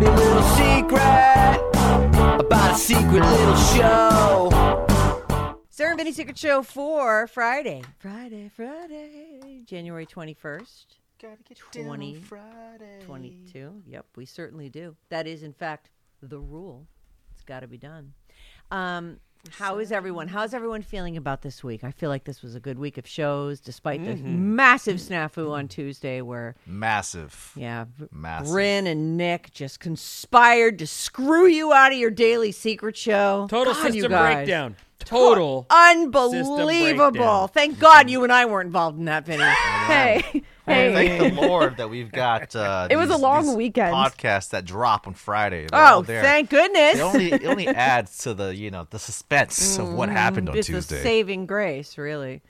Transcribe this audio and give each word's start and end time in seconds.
Dirty 0.00 0.16
little 0.16 0.42
secret 0.42 1.60
about 2.40 2.70
a 2.72 2.74
secret 2.74 3.22
little 3.22 3.56
show. 3.56 4.86
Sarah 5.68 5.90
and 5.90 5.98
Vinny 5.98 6.12
Secret 6.12 6.38
Show 6.38 6.62
for 6.62 7.26
Friday. 7.26 7.82
Friday, 7.98 8.50
Friday, 8.54 9.62
January 9.66 10.06
21st. 10.06 10.86
Gotta 11.20 11.42
get 11.46 11.58
20, 11.58 12.14
Friday. 12.16 13.00
22. 13.04 13.82
Yep, 13.86 14.06
we 14.16 14.24
certainly 14.24 14.70
do. 14.70 14.96
That 15.10 15.26
is, 15.26 15.42
in 15.42 15.52
fact, 15.52 15.90
the 16.22 16.38
rule. 16.38 16.86
It's 17.34 17.42
got 17.42 17.60
to 17.60 17.68
be 17.68 17.78
done. 17.78 18.14
Um, 18.70 19.18
how 19.48 19.78
is 19.78 19.90
everyone? 19.90 20.28
How's 20.28 20.52
everyone 20.52 20.82
feeling 20.82 21.16
about 21.16 21.42
this 21.42 21.64
week? 21.64 21.82
I 21.82 21.90
feel 21.90 22.08
like 22.10 22.24
this 22.24 22.42
was 22.42 22.54
a 22.54 22.60
good 22.60 22.78
week 22.78 22.98
of 22.98 23.06
shows, 23.06 23.60
despite 23.60 24.04
the 24.04 24.12
mm-hmm. 24.12 24.54
massive 24.56 24.96
snafu 24.96 25.50
on 25.50 25.68
Tuesday 25.68 26.20
where, 26.20 26.54
Massive. 26.66 27.52
yeah, 27.56 27.86
Massive. 28.12 28.52
Bryn 28.52 28.86
and 28.86 29.16
Nick 29.16 29.50
just 29.52 29.80
conspired 29.80 30.78
to 30.78 30.86
screw 30.86 31.46
you 31.46 31.72
out 31.72 31.92
of 31.92 31.98
your 31.98 32.10
daily 32.10 32.52
secret 32.52 32.96
show. 32.96 33.46
Total 33.48 33.72
God, 33.72 33.86
you 33.86 33.92
system 33.92 34.12
guys. 34.12 34.34
breakdown. 34.34 34.76
Total. 34.98 35.66
Unbelievable. 35.70 37.10
breakdown. 37.10 37.48
Thank 37.48 37.78
God 37.78 38.10
you 38.10 38.22
and 38.22 38.32
I 38.32 38.44
weren't 38.44 38.66
involved 38.66 38.98
in 38.98 39.06
that, 39.06 39.24
Vinny. 39.24 39.42
Hey, 39.90 40.44
Hey, 40.70 40.92
hey. 40.92 41.18
thank 41.18 41.34
the 41.34 41.40
Lord 41.40 41.76
that 41.78 41.90
we've 41.90 42.10
got. 42.12 42.54
Uh, 42.54 42.88
It 42.90 42.96
was 42.96 43.10
a 43.10 43.16
long 43.16 43.46
these 43.46 43.56
weekend. 43.56 43.94
Podcasts 43.94 44.50
that 44.50 44.64
drop 44.64 45.06
on 45.06 45.14
Friday. 45.14 45.66
They're 45.70 45.80
all 45.80 45.98
oh, 45.98 46.02
there. 46.02 46.22
thank 46.22 46.50
goodness. 46.50 46.96
It 46.96 47.00
only 47.00 47.32
it 47.32 47.44
only 47.46 47.66
adds 47.68 48.18
to 48.18 48.34
the 48.34 48.54
you 48.54 48.70
know 48.70 48.86
the 48.90 48.98
suspense 48.98 49.78
of 49.78 49.92
what 49.92 50.08
happened 50.08 50.48
on 50.48 50.56
it's 50.56 50.68
a 50.68 50.72
Tuesday. 50.72 51.02
saving 51.02 51.46
grace, 51.46 51.98
really. 51.98 52.42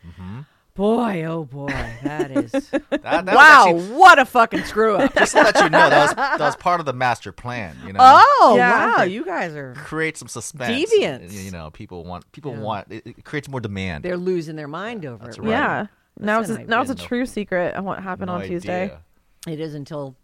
Boy, 0.76 1.24
oh 1.24 1.44
boy, 1.44 1.66
that 2.04 2.30
is. 2.36 2.52
That- 2.52 2.90
that 2.90 3.26
was 3.26 3.34
wow, 3.34 3.64
actually- 3.68 3.96
what 3.96 4.18
a 4.18 4.24
fucking 4.24 4.62
screw 4.64 4.96
up. 4.96 5.14
just 5.14 5.32
to 5.32 5.42
let 5.42 5.56
you 5.56 5.68
know, 5.68 5.90
that 5.90 6.06
was 6.06 6.14
that 6.14 6.40
was 6.40 6.56
part 6.56 6.80
of 6.80 6.86
the 6.86 6.92
master 6.92 7.32
plan. 7.32 7.76
You 7.84 7.92
know. 7.92 7.98
oh, 8.00 8.54
Yeah. 8.56 8.96
wow, 8.98 9.02
you 9.02 9.24
guys 9.24 9.54
are. 9.54 9.74
Create 9.74 10.16
some 10.16 10.28
suspense. 10.28 10.90
Deviants. 10.90 11.32
You 11.44 11.50
know, 11.50 11.70
people 11.70 12.04
want 12.04 12.30
people 12.32 12.52
Yeah. 12.52 12.60
want 12.60 12.86
it, 12.92 13.06
it 13.06 13.24
creates 13.24 13.48
more 13.48 13.60
demand. 13.60 14.04
They're 14.04 14.16
losing 14.16 14.56
their 14.56 14.68
mind 14.68 15.04
over 15.04 15.24
That's 15.24 15.36
it. 15.38 15.42
right. 15.42 15.50
Yeah. 15.50 15.86
Now 16.20 16.40
it's 16.40 16.48
Listen, 16.50 16.62
a, 16.64 16.66
I 16.66 16.68
now 16.68 16.80
it's 16.82 16.90
a 16.90 16.94
didn't 16.94 17.08
true 17.08 17.26
secret 17.26 17.74
of 17.74 17.84
what 17.84 18.02
happened 18.02 18.28
No 18.28 18.34
on 18.34 18.46
Tuesday. 18.46 18.84
idea. 18.84 19.00
It 19.48 19.60
is 19.60 19.74
until. 19.74 20.16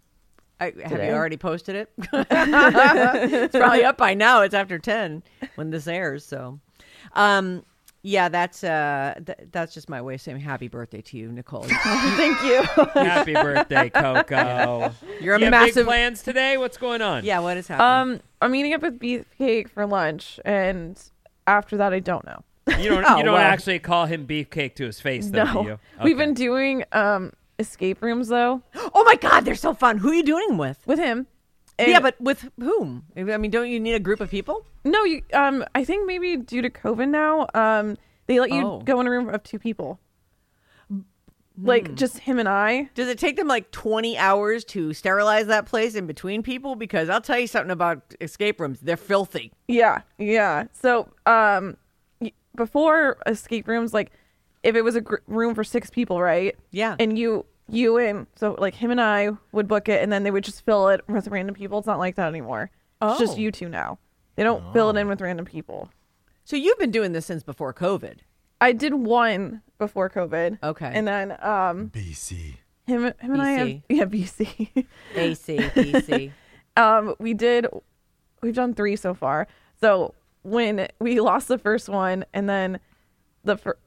I, 0.58 0.72
have 0.84 1.02
you 1.02 1.10
already 1.12 1.36
posted 1.36 1.74
it? 1.76 1.92
it's 2.12 3.56
probably 3.56 3.84
up 3.84 3.98
by 3.98 4.14
now. 4.14 4.40
It's 4.42 4.54
after 4.54 4.78
ten 4.78 5.22
when 5.56 5.70
this 5.70 5.86
airs. 5.86 6.24
So, 6.24 6.60
um, 7.12 7.62
yeah, 8.02 8.28
that's 8.30 8.64
uh, 8.64 9.14
th- 9.26 9.48
that's 9.52 9.74
just 9.74 9.88
my 9.90 10.00
way 10.00 10.14
of 10.14 10.20
saying 10.22 10.40
happy 10.40 10.68
birthday 10.68 11.02
to 11.02 11.16
you, 11.18 11.30
Nicole. 11.30 11.62
Thank 11.68 12.42
you. 12.42 12.62
Happy 12.94 13.34
birthday, 13.34 13.90
Coco. 13.90 14.92
You're 15.20 15.34
a 15.34 15.38
you 15.38 15.44
have 15.46 15.50
massive. 15.50 15.74
big 15.74 15.84
plans 15.86 16.22
today? 16.22 16.56
What's 16.56 16.78
going 16.78 17.02
on? 17.02 17.24
Yeah, 17.24 17.40
what 17.40 17.56
is 17.58 17.68
happening? 17.68 18.14
um, 18.16 18.20
I'm 18.40 18.52
meeting 18.52 18.72
up 18.74 18.80
with 18.82 18.98
Beefcake 18.98 19.68
for 19.68 19.84
lunch, 19.86 20.38
and 20.44 20.98
after 21.46 21.76
that, 21.76 21.92
I 21.92 21.98
don't 22.00 22.24
know. 22.24 22.42
You 22.78 22.90
don't. 22.90 23.04
Oh, 23.08 23.16
you 23.18 23.22
don't 23.24 23.34
well. 23.34 23.42
actually 23.42 23.78
call 23.78 24.06
him 24.06 24.26
beefcake 24.26 24.74
to 24.76 24.84
his 24.86 25.00
face, 25.00 25.28
though, 25.30 25.44
do 25.46 25.52
No, 25.54 25.62
you? 25.62 25.78
we've 26.02 26.18
been 26.18 26.34
doing 26.34 26.84
um 26.92 27.32
escape 27.58 28.02
rooms 28.02 28.28
though 28.28 28.60
oh 28.94 29.02
my 29.04 29.14
God, 29.16 29.44
they're 29.44 29.54
so 29.54 29.72
fun. 29.72 29.98
Who 29.98 30.10
are 30.10 30.14
you 30.14 30.22
doing 30.22 30.48
them 30.48 30.58
with? 30.58 30.78
with 30.86 30.98
him. 30.98 31.26
yeah, 31.78 32.00
but 32.00 32.20
with 32.20 32.48
whom? 32.58 33.04
I 33.16 33.36
mean, 33.38 33.50
don't 33.50 33.68
you 33.70 33.78
need 33.80 33.94
a 33.94 34.00
group 34.00 34.20
of 34.20 34.30
people? 34.30 34.64
no, 34.84 35.04
you 35.04 35.22
um, 35.32 35.64
I 35.74 35.84
think 35.84 36.06
maybe 36.06 36.36
due 36.36 36.62
to 36.62 36.70
COVID 36.70 37.08
now, 37.08 37.46
um, 37.54 37.96
they 38.26 38.40
let 38.40 38.50
you 38.50 38.66
Oh. 38.66 38.80
go 38.80 39.00
in 39.00 39.06
a 39.06 39.10
room 39.10 39.28
of 39.28 39.42
two 39.42 39.58
people, 39.58 40.00
like 41.62 41.94
just 41.94 42.18
him 42.18 42.38
and 42.38 42.48
I. 42.48 42.90
Does 42.94 43.08
it 43.08 43.18
take 43.18 43.36
them 43.36 43.48
like 43.48 43.70
20 43.70 44.18
hours 44.18 44.64
to 44.66 44.92
sterilize 44.92 45.46
that 45.46 45.66
place 45.66 45.94
in 45.94 46.06
between 46.06 46.42
people? 46.42 46.74
Because 46.76 47.08
I'll 47.08 47.20
tell 47.22 47.38
you 47.38 47.46
something 47.46 47.70
about 47.70 48.14
escape 48.20 48.60
rooms. 48.60 48.80
They're 48.80 48.96
filthy. 48.96 49.52
Yeah, 49.68 50.02
yeah. 50.18 50.64
So, 50.72 51.08
um, 51.24 51.64
y- 51.74 51.76
before 52.56 53.18
escape 53.26 53.68
rooms, 53.68 53.92
like 53.94 54.10
if 54.62 54.74
it 54.74 54.82
was 54.82 54.96
a 54.96 55.00
gr- 55.00 55.16
room 55.26 55.54
for 55.54 55.62
six 55.64 55.90
people, 55.90 56.20
right? 56.20 56.56
Yeah. 56.72 56.96
And 56.98 57.18
you, 57.18 57.46
you 57.68 57.98
and 57.98 58.26
so 58.36 58.54
like 58.58 58.74
him 58.74 58.90
and 58.90 59.00
I 59.00 59.30
would 59.52 59.68
book 59.68 59.88
it, 59.88 60.02
and 60.02 60.12
then 60.12 60.22
they 60.22 60.30
would 60.30 60.44
just 60.44 60.64
fill 60.64 60.88
it 60.88 61.00
with 61.08 61.28
random 61.28 61.54
people. 61.54 61.78
It's 61.78 61.86
not 61.86 61.98
like 61.98 62.16
that 62.16 62.28
anymore. 62.28 62.70
It's 63.02 63.18
just 63.18 63.34
Oh. 63.34 63.36
you 63.40 63.52
two 63.52 63.68
now. 63.68 63.98
They 64.36 64.42
don't 64.42 64.72
fill 64.72 64.90
it 64.90 64.96
in 64.96 65.08
with 65.08 65.20
random 65.20 65.44
people. 65.46 65.90
So 66.44 66.56
you've 66.56 66.78
been 66.78 66.90
doing 66.90 67.12
this 67.12 67.26
since 67.26 67.42
before 67.42 67.72
COVID. 67.74 68.18
I 68.60 68.72
did 68.72 68.94
one 68.94 69.62
before 69.78 70.08
COVID. 70.08 70.58
Okay. 70.62 70.90
And 70.94 71.06
then 71.06 71.32
um, 71.42 71.90
BC. 71.90 72.54
him, 72.86 73.04
him 73.04 73.14
and 73.20 73.42
I, 73.42 73.50
have, 73.52 73.66
BC. 73.68 73.82
yeah, 73.88 74.04
BC. 74.04 74.86
AC, 75.14 75.56
PC. 75.58 76.32
um, 76.76 77.14
we 77.18 77.34
did. 77.34 77.66
We've 78.42 78.54
done 78.54 78.74
three 78.74 78.96
so 78.96 79.12
far. 79.14 79.48
So 79.80 80.14
when 80.46 80.88
we 81.00 81.20
lost 81.20 81.48
the 81.48 81.58
first 81.58 81.88
one, 81.88 82.24
and 82.32 82.48
then 82.48 82.78
the 83.44 83.56
fir- 83.56 83.78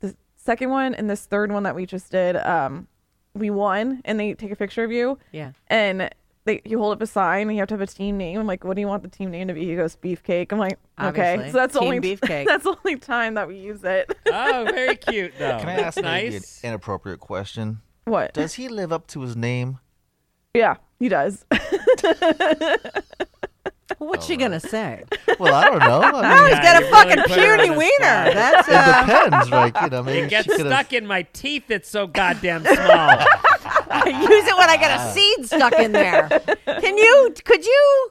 the 0.00 0.14
second 0.36 0.70
one, 0.70 0.94
and 0.94 1.08
this 1.08 1.24
third 1.26 1.50
one 1.50 1.62
that 1.64 1.74
we 1.74 1.86
just 1.86 2.10
did, 2.12 2.36
um, 2.36 2.86
we 3.34 3.50
won, 3.50 4.02
and 4.04 4.20
they 4.20 4.34
take 4.34 4.50
a 4.52 4.56
picture 4.56 4.84
of 4.84 4.92
you, 4.92 5.18
Yeah. 5.32 5.52
and 5.68 6.10
they 6.44 6.60
you 6.64 6.78
hold 6.78 6.92
up 6.92 7.02
a 7.02 7.06
sign, 7.06 7.48
and 7.48 7.52
you 7.52 7.58
have 7.58 7.68
to 7.68 7.74
have 7.74 7.80
a 7.80 7.86
team 7.86 8.16
name. 8.18 8.38
I'm 8.38 8.46
like, 8.46 8.62
what 8.62 8.74
do 8.76 8.80
you 8.80 8.86
want 8.86 9.02
the 9.02 9.08
team 9.08 9.30
name 9.30 9.48
to 9.48 9.54
be? 9.54 9.64
He 9.66 9.74
goes, 9.74 9.96
Beefcake. 9.96 10.52
I'm 10.52 10.58
like, 10.58 10.78
okay. 11.00 11.32
Obviously. 11.34 11.50
So 11.52 11.56
that's 11.58 11.72
the 11.74 11.80
Team 11.80 11.94
only 11.94 12.00
Beefcake. 12.16 12.46
that's 12.46 12.64
the 12.64 12.76
only 12.84 12.96
time 12.98 13.34
that 13.34 13.48
we 13.48 13.56
use 13.58 13.82
it. 13.82 14.16
Oh, 14.32 14.64
very 14.70 14.96
cute 14.96 15.32
though. 15.38 15.58
Can 15.58 15.68
I 15.68 15.76
That's 15.76 15.96
ask 15.98 16.04
maybe 16.04 16.34
nice. 16.34 16.62
an 16.62 16.68
inappropriate 16.68 17.20
question? 17.20 17.80
what? 18.04 18.32
Does 18.34 18.54
he 18.54 18.68
live 18.68 18.92
up 18.92 19.06
to 19.08 19.22
his 19.22 19.34
name? 19.36 19.78
yeah, 20.54 20.76
he 21.00 21.08
does. 21.08 21.44
Well, 21.50 21.60
what's 24.10 24.26
she 24.26 24.36
going 24.36 24.52
to 24.52 24.60
say? 24.60 25.04
Well, 25.38 25.54
I 25.54 25.64
don't 25.64 25.78
know. 25.80 26.00
I 26.02 26.10
mean, 26.40 26.48
he's 26.48 26.56
Yeah, 26.56 26.62
got 26.62 26.82
a 26.82 26.86
fucking 26.86 27.08
really 27.16 27.28
put 27.28 27.38
her 27.38 27.52
on 27.52 27.58
puny 27.58 27.70
wiener. 27.76 27.90
spot. 27.98 28.34
That's 28.34 28.68
it 28.68 28.74
uh, 28.74 29.00
depends, 29.24 29.50
like 29.50 29.80
you 29.82 29.88
know, 29.90 30.02
maybe 30.02 30.18
It 30.26 30.30
gets 30.30 30.46
could've- 30.48 30.66
stuck 30.66 30.92
in 30.92 31.06
my 31.06 31.22
teeth. 31.32 31.70
It's 31.70 31.88
so 31.88 32.06
goddamn 32.06 32.64
small. 32.64 32.76
I 32.78 34.04
use 34.30 34.46
it 34.46 34.56
when 34.56 34.68
I 34.70 34.76
get 34.76 34.98
a 35.00 35.12
seed 35.12 35.46
stuck 35.46 35.74
in 35.74 35.92
there. 35.92 36.28
Can 36.66 36.96
you? 36.98 37.34
Could 37.44 37.64
you? 37.64 38.10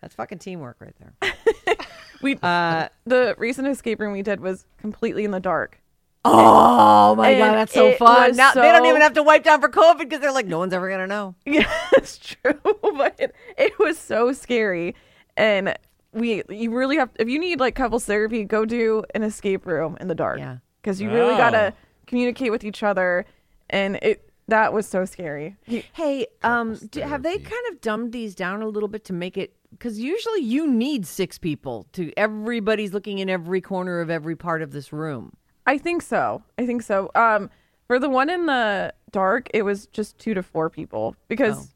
That's 0.00 0.14
fucking 0.14 0.38
teamwork 0.38 0.76
right 0.80 0.94
there. 1.00 1.76
we 2.22 2.36
Uh, 2.42 2.88
the 3.04 3.34
recent 3.38 3.66
escape 3.68 4.00
room 4.00 4.12
we 4.12 4.22
did 4.22 4.40
was 4.40 4.64
completely 4.78 5.24
in 5.24 5.30
the 5.32 5.40
dark. 5.40 5.80
oh 6.24 7.14
my 7.16 7.34
god, 7.38 7.54
that's 7.54 7.72
so 7.72 7.92
fun! 7.94 8.28
was 8.30 8.36
Now 8.36 8.52
they 8.52 8.60
don't 8.72 8.86
even 8.86 9.00
have 9.00 9.14
to 9.14 9.22
wipe 9.22 9.44
down 9.44 9.60
for 9.60 9.68
COVID 9.68 9.98
because 10.00 10.20
they're 10.20 10.32
like, 10.32 10.46
no 10.46 10.58
one's 10.58 10.72
ever 10.74 10.88
gonna 10.90 11.06
know. 11.06 11.34
Yeah, 11.46 11.68
it's 11.92 12.18
true, 12.18 12.60
but 12.62 13.14
it, 13.18 13.34
it 13.56 13.78
was 13.78 13.98
so 13.98 14.32
scary, 14.32 14.94
and 15.36 15.76
we 16.20 16.42
you 16.48 16.70
really 16.74 16.96
have 16.96 17.10
if 17.18 17.28
you 17.28 17.38
need 17.38 17.60
like 17.60 17.74
couples 17.74 18.04
therapy, 18.04 18.44
go 18.44 18.64
do 18.64 19.02
an 19.14 19.22
escape 19.22 19.66
room 19.66 19.96
in 20.00 20.08
the 20.08 20.14
dark. 20.14 20.38
Yeah. 20.38 20.58
because 20.82 21.00
you 21.00 21.10
really 21.10 21.34
Oh. 21.34 21.36
gotta 21.38 21.74
communicate 22.06 22.50
with 22.50 22.64
each 22.64 22.82
other, 22.82 23.26
and 23.70 23.96
it 24.02 24.24
that 24.48 24.72
was 24.72 24.86
so 24.88 25.04
scary. 25.04 25.56
He- 25.66 25.84
Hey, 25.92 26.26
um, 26.42 26.74
do, 26.90 27.00
have 27.00 27.22
they 27.22 27.36
kind 27.38 27.62
of 27.70 27.80
dumbed 27.82 28.12
these 28.12 28.34
down 28.34 28.62
a 28.62 28.66
little 28.68 28.88
bit 28.88 29.04
to 29.06 29.12
make 29.12 29.36
it? 29.36 29.52
Because 29.70 30.00
usually 30.00 30.40
you 30.40 30.66
need 30.66 31.06
six 31.06 31.36
people 31.36 31.86
to 31.92 32.10
everybody's 32.16 32.94
looking 32.94 33.18
in 33.18 33.28
every 33.28 33.60
corner 33.60 34.00
of 34.00 34.08
every 34.08 34.36
part 34.36 34.62
of 34.62 34.70
this 34.72 34.90
room. 34.90 35.34
I 35.66 35.76
think 35.76 36.00
so. 36.00 36.42
I 36.56 36.64
think 36.64 36.80
so. 36.82 37.10
Um, 37.14 37.50
for 37.86 37.98
the 37.98 38.08
one 38.08 38.30
in 38.30 38.46
the 38.46 38.94
dark, 39.10 39.48
it 39.52 39.62
was 39.62 39.86
just 39.88 40.16
two 40.18 40.32
to 40.32 40.42
four 40.42 40.70
people 40.70 41.14
because 41.28 41.58
Oh. 41.58 41.68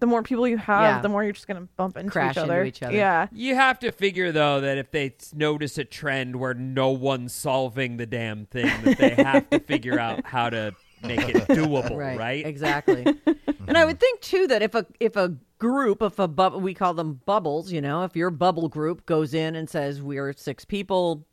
The 0.00 0.06
more 0.06 0.22
people 0.22 0.46
you 0.46 0.56
have, 0.58 0.82
Yeah. 0.82 1.00
the 1.00 1.08
more 1.08 1.24
you're 1.24 1.32
just 1.32 1.46
gonna 1.48 1.68
bump 1.76 1.96
into 1.96 2.10
Crash 2.10 2.32
each 2.32 2.36
into 2.42 2.52
other. 2.52 2.64
each 2.64 2.82
other. 2.82 2.94
Yeah. 2.96 3.26
You 3.32 3.54
have 3.56 3.78
to 3.80 3.90
figure 3.92 4.30
though 4.32 4.60
that 4.60 4.78
if 4.78 4.90
they 4.90 5.14
s- 5.20 5.32
notice 5.34 5.76
a 5.78 5.84
trend 5.84 6.36
where 6.36 6.54
no 6.54 6.90
one's 6.90 7.32
solving 7.34 7.96
the 7.96 8.06
damn 8.06 8.46
thing, 8.46 8.70
that 8.84 8.98
they 8.98 9.10
have 9.22 9.50
to 9.50 9.58
figure 9.60 9.98
out 9.98 10.24
how 10.24 10.50
to 10.50 10.72
make 11.02 11.28
it 11.28 11.36
doable, 11.48 11.96
right? 12.16 12.44
Exactly. 12.46 13.04
and 13.66 13.76
I 13.76 13.84
would 13.84 14.00
think 14.00 14.20
too 14.20 14.46
that 14.48 14.62
if 14.62 14.74
a 14.74 14.86
if 15.00 15.16
a 15.16 15.34
group, 15.58 16.02
if 16.02 16.18
a 16.20 16.28
bub, 16.28 16.54
we 16.62 16.72
call 16.74 16.94
them 16.94 17.20
bubbles, 17.26 17.72
you 17.72 17.80
know, 17.80 18.04
if 18.04 18.14
your 18.14 18.30
bubble 18.30 18.68
group 18.68 19.04
goes 19.06 19.34
in 19.34 19.56
and 19.56 19.68
says 19.68 20.00
we're 20.00 20.32
six 20.32 20.64
people, 20.64 21.26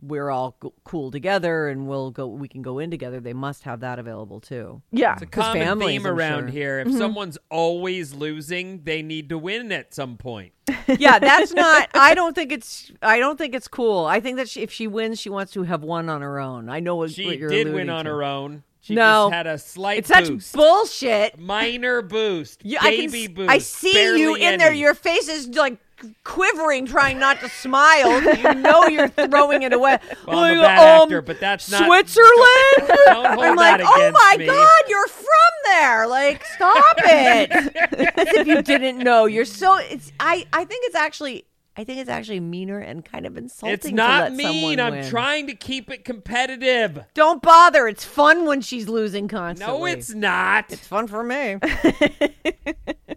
we're 0.00 0.30
all 0.30 0.56
g- 0.62 0.68
cool 0.84 1.10
together, 1.10 1.68
and 1.68 1.88
we'll 1.88 2.10
go, 2.10 2.26
we 2.26 2.46
can 2.48 2.62
go 2.62 2.78
in 2.78 2.90
together. 2.90 3.18
They 3.20 3.32
must 3.32 3.64
have 3.64 3.80
that 3.80 3.98
available 3.98 4.40
too. 4.40 4.80
Yeah. 4.92 5.14
It's 5.14 5.22
a 5.22 5.26
common 5.26 5.62
families, 5.62 5.88
theme 5.88 6.06
I'm 6.06 6.12
around 6.12 6.38
sure. 6.38 6.42
Mm-hmm. 6.48 6.56
here. 6.56 6.78
If 6.80 6.92
someone's 6.92 7.38
always 7.50 8.14
losing, 8.14 8.82
they 8.84 9.02
need 9.02 9.28
to 9.30 9.38
win 9.38 9.72
at 9.72 9.92
some 9.94 10.16
point. 10.16 10.52
yeah, 10.86 11.18
that's 11.18 11.52
not. 11.52 11.88
I 11.94 12.14
don't 12.14 12.34
think 12.34 12.52
it's. 12.52 12.92
I 13.02 13.18
don't 13.18 13.36
think 13.38 13.54
it's 13.54 13.68
cool. 13.68 14.04
I 14.06 14.20
think 14.20 14.36
that 14.36 14.48
she, 14.48 14.60
if 14.62 14.70
she 14.70 14.86
wins, 14.86 15.18
she 15.18 15.30
wants 15.30 15.52
to 15.54 15.62
have 15.64 15.82
won 15.82 16.08
on 16.08 16.20
her 16.22 16.38
own. 16.38 16.68
I 16.68 16.80
know 16.80 16.96
what, 16.96 17.10
She 17.10 17.24
what 17.26 17.38
you're 17.38 17.48
did 17.50 17.66
win 17.68 17.88
alluding 17.88 17.90
on 17.90 18.04
to. 18.04 18.10
her 18.10 18.22
own. 18.22 18.62
She 18.80 18.94
No. 18.94 19.24
just 19.26 19.34
had 19.34 19.46
a 19.46 19.58
slight 19.58 19.98
It's 19.98 20.08
such 20.08 20.28
boost. 20.28 20.54
bullshit. 20.54 21.38
Minor 21.38 22.00
boost. 22.02 22.64
You, 22.64 22.78
I 22.80 22.96
can. 22.96 23.10
baby 23.10 23.26
boost. 23.26 23.50
I 23.50 23.58
see 23.58 24.18
you 24.18 24.34
in 24.36 24.58
there. 24.58 24.72
Your 24.72 24.94
face 24.94 25.28
is 25.28 25.48
like 25.48 25.78
quivering, 26.24 26.86
trying 26.86 27.18
not 27.18 27.40
to 27.40 27.48
smile. 27.48 28.22
you 28.36 28.54
know 28.54 28.86
you're 28.86 29.08
throwing 29.08 29.62
it 29.62 29.72
away. 29.72 29.98
Well, 30.26 30.38
I'm 30.38 30.58
a 30.58 30.62
bad 30.62 31.00
um, 31.00 31.02
actor, 31.06 31.22
but 31.22 31.40
that's 31.40 31.70
not- 31.70 31.84
Switzerland. 31.86 32.92
Don't 33.06 33.26
I'm 33.40 33.56
like, 33.56 33.80
oh 33.84 34.10
my 34.12 34.36
me." 34.38 34.46
god, 34.46 34.82
you're 34.88 35.08
from 35.08 35.24
there. 35.64 36.06
Like, 36.06 36.44
stop 36.44 36.84
it. 36.98 37.50
As 37.52 38.28
if 38.34 38.46
you 38.46 38.62
didn't 38.62 38.98
know. 38.98 39.26
You're 39.26 39.44
so. 39.44 39.76
It's. 39.76 40.12
I. 40.20 40.46
I 40.52 40.64
think 40.64 40.84
it's 40.86 40.96
actually. 40.96 41.44
I 41.76 41.84
think 41.84 42.00
it's 42.00 42.10
actually 42.10 42.40
meaner 42.40 42.80
and 42.80 43.04
kind 43.04 43.24
of 43.24 43.36
insulting. 43.36 43.72
It's 43.74 43.88
not 43.92 44.32
mean. 44.32 44.80
I'm 44.80 44.94
win. 44.94 45.08
trying 45.08 45.46
to 45.46 45.54
keep 45.54 45.92
it 45.92 46.04
competitive. 46.04 47.04
Don't 47.14 47.40
bother. 47.40 47.86
It's 47.86 48.04
fun 48.04 48.46
when 48.46 48.60
she's 48.62 48.88
losing 48.88 49.28
constantly. 49.28 49.78
No, 49.78 49.84
it's 49.86 50.12
not. 50.12 50.64
It's 50.72 50.86
fun 50.88 51.06
for 51.06 51.22
me. 51.22 51.58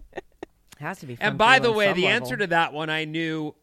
Has 0.82 0.98
to 0.98 1.06
be. 1.06 1.16
And 1.20 1.38
by 1.38 1.58
the 1.58 1.72
way, 1.72 1.92
the 1.92 2.02
level. 2.02 2.08
answer 2.08 2.36
to 2.36 2.46
that 2.48 2.72
one 2.72 2.90
I 2.90 3.04
knew. 3.04 3.54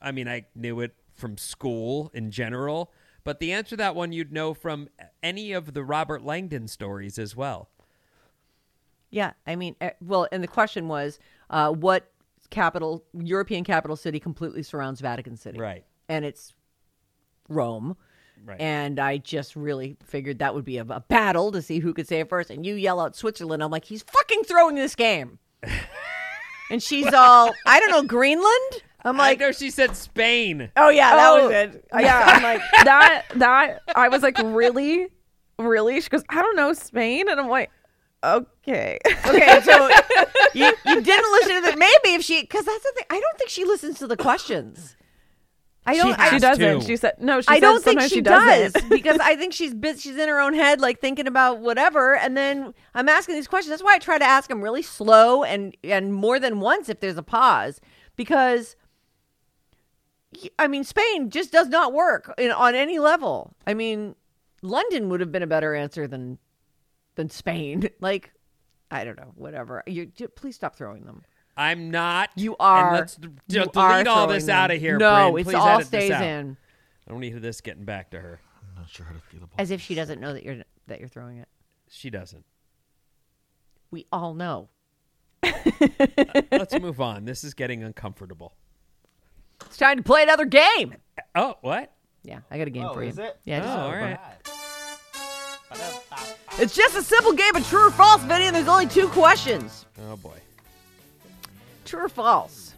I 0.00 0.12
mean, 0.12 0.28
I 0.28 0.44
knew 0.54 0.80
it 0.80 0.94
from 1.14 1.38
school 1.38 2.10
in 2.14 2.30
general, 2.30 2.92
but 3.24 3.40
the 3.40 3.52
answer 3.52 3.70
to 3.70 3.76
that 3.78 3.96
one 3.96 4.12
you'd 4.12 4.32
know 4.32 4.52
from 4.52 4.88
any 5.22 5.52
of 5.52 5.72
the 5.72 5.82
Robert 5.82 6.22
Langdon 6.22 6.68
stories 6.68 7.18
as 7.18 7.34
well. 7.34 7.70
Yeah, 9.10 9.32
I 9.46 9.56
mean, 9.56 9.74
eh, 9.80 9.92
well, 10.02 10.28
and 10.30 10.42
the 10.42 10.48
question 10.48 10.88
was, 10.88 11.18
uh, 11.48 11.72
what 11.72 12.10
capital, 12.50 13.04
European 13.14 13.64
capital 13.64 13.96
city, 13.96 14.20
completely 14.20 14.62
surrounds 14.62 15.00
Vatican 15.00 15.36
City? 15.36 15.58
Right. 15.58 15.84
and 16.08 16.24
it's 16.24 16.54
Rome. 17.48 17.96
Right. 18.44 18.60
And 18.60 19.00
I 19.00 19.16
just 19.16 19.56
really 19.56 19.96
figured 20.04 20.38
that 20.40 20.54
would 20.54 20.64
be 20.64 20.78
a, 20.78 20.82
a 20.82 21.00
battle 21.00 21.50
to 21.52 21.62
see 21.62 21.78
who 21.78 21.94
could 21.94 22.06
say 22.06 22.20
it 22.20 22.28
first. 22.28 22.50
And 22.50 22.64
you 22.64 22.74
yell 22.74 23.00
out 23.00 23.16
Switzerland. 23.16 23.62
I'm 23.62 23.70
like, 23.70 23.86
he's 23.86 24.02
fucking 24.02 24.44
throwing 24.44 24.74
this 24.76 24.94
game. 24.94 25.38
and 26.70 26.82
she's 26.82 27.12
all, 27.12 27.52
I 27.66 27.80
don't 27.80 27.90
know, 27.90 28.02
Greenland. 28.02 28.82
I'm 29.04 29.16
like, 29.16 29.40
I 29.40 29.46
know 29.46 29.52
she 29.52 29.70
said 29.70 29.94
Spain. 29.96 30.70
oh 30.76 30.88
yeah, 30.88 31.14
that 31.14 31.28
Oh, 31.30 31.44
was 31.44 31.52
it. 31.52 31.84
I, 31.92 32.02
yeah. 32.02 32.22
I'm 32.26 32.42
like, 32.42 32.60
that 32.84 33.22
that 33.36 33.80
I 33.94 34.08
was 34.08 34.22
like, 34.22 34.36
really, 34.38 35.06
really? 35.58 36.00
She 36.00 36.08
goes, 36.08 36.24
I 36.28 36.42
don't 36.42 36.56
know 36.56 36.72
Spain, 36.72 37.28
and 37.28 37.38
I'm 37.38 37.48
like, 37.48 37.70
okay. 38.24 38.98
okay, 39.26 39.60
so 39.62 39.88
you, 40.54 40.72
you 40.86 41.00
didn't 41.02 41.32
listen 41.32 41.62
to 41.62 41.70
the 41.70 41.76
maybe 41.76 42.14
if 42.16 42.22
she 42.24 42.40
because 42.40 42.64
that's 42.64 42.82
the 42.82 42.92
thing. 42.96 43.04
I 43.10 43.20
don't 43.20 43.38
think 43.38 43.50
she 43.50 43.64
listens 43.64 43.98
to 44.00 44.06
the 44.08 44.16
questions. 44.16 44.96
I 45.86 45.96
don't. 45.96 46.18
I, 46.18 46.30
she 46.30 46.38
doesn't. 46.40 46.80
to. 46.80 46.86
She 46.86 46.96
said 46.96 47.14
no. 47.20 47.40
She 47.40 47.48
I 47.48 47.60
don't 47.60 47.82
think 47.82 48.00
sometimes 48.00 48.12
she, 48.12 48.20
doesn't. 48.20 48.88
because 48.90 49.18
I 49.20 49.36
think 49.36 49.52
she's 49.52 49.72
bit, 49.72 50.00
she's 50.00 50.18
in 50.18 50.28
her 50.28 50.40
own 50.40 50.52
head, 50.52 50.80
like 50.80 51.00
thinking 51.00 51.28
about 51.28 51.60
whatever. 51.60 52.16
And 52.16 52.36
then 52.36 52.74
I'm 52.94 53.08
asking 53.08 53.36
these 53.36 53.46
questions. 53.46 53.70
That's 53.70 53.82
why 53.82 53.94
I 53.94 53.98
try 53.98 54.18
to 54.18 54.24
ask 54.24 54.48
them 54.48 54.62
really 54.62 54.82
slow 54.82 55.44
and 55.44 55.76
and 55.84 56.12
more 56.12 56.40
than 56.40 56.58
once 56.58 56.88
if 56.88 56.98
there's 56.98 57.16
a 57.16 57.22
pause, 57.22 57.80
because 58.16 58.74
I 60.58 60.66
mean 60.66 60.82
Spain 60.82 61.30
just 61.30 61.52
does 61.52 61.68
not 61.68 61.92
work 61.92 62.34
in, 62.36 62.50
on 62.50 62.74
any 62.74 62.98
level. 62.98 63.54
I 63.64 63.74
mean 63.74 64.16
London 64.62 65.08
would 65.08 65.20
have 65.20 65.30
been 65.30 65.44
a 65.44 65.46
better 65.46 65.74
answer 65.74 66.08
than 66.08 66.38
than 67.14 67.30
Spain. 67.30 67.88
Like 68.00 68.32
I 68.90 69.04
don't 69.04 69.18
know, 69.18 69.32
whatever. 69.34 69.82
You 69.86 70.10
please 70.34 70.56
stop 70.56 70.76
throwing 70.76 71.04
them. 71.04 71.22
I'm 71.56 71.90
not. 71.90 72.30
You 72.36 72.50
And 72.52 72.56
are. 72.60 72.92
let's 72.94 73.16
d- 73.16 73.28
you 73.48 73.60
delete 73.64 73.76
are 73.76 74.08
all 74.08 74.26
this 74.26 74.46
them. 74.46 74.56
out 74.56 74.70
of 74.70 74.78
here. 74.78 74.98
No, 74.98 75.32
Bryn. 75.32 75.40
it's 75.40 75.46
Please 75.48 75.54
all 75.56 75.68
edit 75.68 75.78
this 75.80 75.86
stays 75.88 76.10
out. 76.10 76.22
in. 76.22 76.56
I 77.06 77.10
don't 77.10 77.20
need 77.20 77.40
this 77.40 77.60
getting 77.60 77.84
back 77.84 78.10
to 78.10 78.20
her. 78.20 78.40
I'm 78.76 78.82
not 78.82 78.90
sure 78.90 79.06
how 79.06 79.12
to 79.14 79.20
feel 79.20 79.38
about 79.44 79.58
As 79.58 79.70
if 79.70 79.80
she 79.80 79.94
doesn't 79.94 80.20
know 80.20 80.32
that 80.34 80.42
you're 80.44 80.56
that 80.88 81.00
you're 81.00 81.08
throwing 81.08 81.38
it. 81.38 81.48
She 81.88 82.10
doesn't. 82.10 82.44
We 83.90 84.06
all 84.12 84.34
know. 84.34 84.68
Let's 86.52 86.78
move 86.78 87.00
on. 87.00 87.24
This 87.24 87.44
is 87.44 87.54
getting 87.54 87.82
uncomfortable. 87.82 88.52
It's 89.64 89.76
time 89.76 89.96
to 89.96 90.02
play 90.02 90.22
another 90.22 90.44
game. 90.44 90.94
Uh, 91.16 91.22
oh, 91.36 91.54
what? 91.62 91.92
Yeah, 92.24 92.40
I 92.50 92.58
got 92.58 92.66
a 92.66 92.70
game 92.70 92.84
Oh, 92.84 92.92
for 92.94 93.02
you. 93.02 93.08
is 93.10 93.18
it? 93.18 93.38
Yeah, 93.44 93.58
Oh, 93.58 93.62
just 93.62 93.78
all 93.78 93.86
over. 93.86 93.96
right. 94.00 94.18
It's 96.58 96.74
just 96.74 96.96
a 96.96 97.02
simple 97.02 97.32
game 97.32 97.54
of 97.54 97.66
true 97.68 97.86
or 97.88 97.90
false, 97.90 98.22
Vinny, 98.24 98.46
and 98.46 98.56
there's 98.56 98.68
only 98.68 98.86
two 98.86 99.08
questions. 99.08 99.86
Oh 100.10 100.16
boy. 100.16 100.36
True 101.86 102.04
or 102.04 102.08
false? 102.08 102.74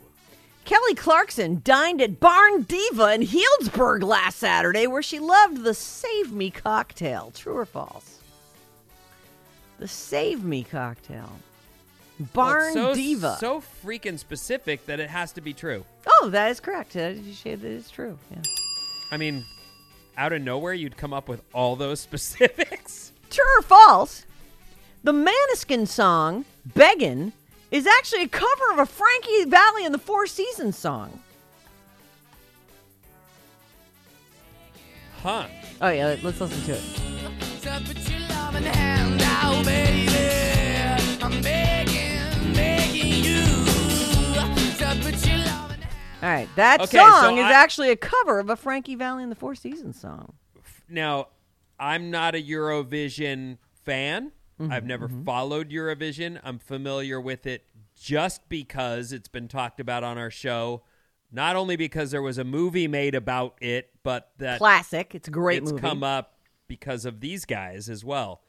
Kelly 0.65 0.95
Clarkson 0.95 1.63
dined 1.65 2.03
at 2.03 2.21
Barn 2.21 2.63
Diva 2.63 3.15
in 3.15 3.23
Healdsburg 3.23 4.03
last 4.03 4.39
Saturday, 4.39 4.87
where 4.87 5.03
she 5.03 5.19
loved 5.19 5.63
the 5.65 5.73
Save 5.73 6.31
Me 6.31 6.51
cocktail. 6.51 7.33
True 7.35 7.57
or 7.57 7.65
false? 7.65 8.21
The 9.79 9.89
Save 9.89 10.45
Me 10.45 10.63
cocktail. 10.63 11.31
Barn 12.35 12.67
it's 12.67 12.75
so, 12.75 12.95
Diva. 12.95 13.37
So 13.41 13.63
freaking 13.85 14.19
specific 14.19 14.85
that 14.87 15.01
it 15.01 15.09
has 15.09 15.33
to 15.33 15.41
be 15.41 15.55
true. 15.55 15.85
oh, 16.07 16.29
that 16.31 16.51
is 16.51 16.61
correct. 16.61 16.93
That 16.93 17.13
is 17.13 17.91
true. 17.91 18.19
Yeah. 18.31 18.43
I 19.11 19.17
mean, 19.17 19.45
out 20.19 20.33
of 20.35 20.43
nowhere, 20.43 20.75
you'd 20.75 20.97
come 20.99 21.15
up 21.15 21.29
with 21.29 21.43
all 21.55 21.77
those 21.77 22.01
specifics. 22.09 23.13
True 23.31 23.59
or 23.59 23.63
false? 23.63 24.27
The 25.03 25.13
Måneskin 25.13 25.87
song, 25.89 26.45
Beggin', 26.67 27.33
is 27.71 27.87
actually 27.87 28.23
a 28.23 28.29
cover 28.29 28.73
of 28.73 28.79
a 28.79 28.87
Frankie 28.87 29.45
Valli 29.45 29.85
and 29.85 29.93
the 29.95 29.99
Four 29.99 30.27
Seasons 30.27 30.77
song. 30.77 31.21
Huh. 35.23 35.47
Oh, 35.81 35.89
yeah, 35.91 36.17
let's 36.23 36.41
listen 36.41 36.63
to 36.63 36.73
it. 36.73 36.81
So 37.61 37.71
put 37.85 38.09
your 38.11 38.21
loving 38.31 38.63
hand 38.63 39.21
out, 39.23 39.65
baby. 39.65 40.13
I'm 41.23 41.43
begging, 41.43 42.53
begging 42.55 43.25
you. 43.25 43.43
So 44.77 44.95
put 45.03 45.27
your 45.27 45.39
loving 45.39 45.83
All 46.23 46.29
right, 46.31 46.49
that 46.57 46.81
Okay, 46.83 46.99
song 46.99 47.37
so 47.37 47.37
is 47.37 47.45
I- 47.45 47.53
actually 47.53 47.91
a 47.91 47.97
cover 47.97 48.39
of 48.39 48.49
a 48.49 48.57
Frankie 48.57 48.95
Valli 48.95 49.23
and 49.25 49.31
the 49.33 49.37
Four 49.37 49.55
Seasons 49.55 50.01
song. 50.01 50.35
Now, 50.89 51.29
I'm 51.79 52.11
not 52.11 52.35
a 52.35 52.43
Eurovision 52.43 53.59
fan. 53.85 54.33
Mm-hmm, 54.61 54.73
I've 54.73 54.85
never 54.85 55.09
followed 55.09 55.71
Eurovision. 55.71 56.41
I'm 56.43 56.59
familiar 56.59 57.21
with 57.21 57.47
it 57.47 57.65
just 57.95 58.49
because 58.49 59.13
it's 59.13 59.29
been 59.29 59.49
talked 59.49 59.81
about 59.81 60.05
on 60.05 60.19
our 60.19 60.31
show. 60.31 60.83
Not 61.31 61.57
only 61.57 61.77
because 61.77 62.11
there 62.11 62.23
was 62.23 62.39
a 62.39 62.45
movie 62.45 62.89
made 62.89 63.15
about 63.15 63.57
it, 63.61 63.91
but 64.03 64.31
that 64.39 64.59
Classic. 64.59 65.15
It's 65.15 65.29
a 65.29 65.31
great 65.31 65.63
it's 65.63 65.73
movie. 65.73 65.83
come 65.83 66.03
up 66.03 66.39
because 66.67 67.05
of 67.05 67.21
these 67.21 67.45
guys 67.45 67.89
as 67.89 68.05
well. 68.05 68.43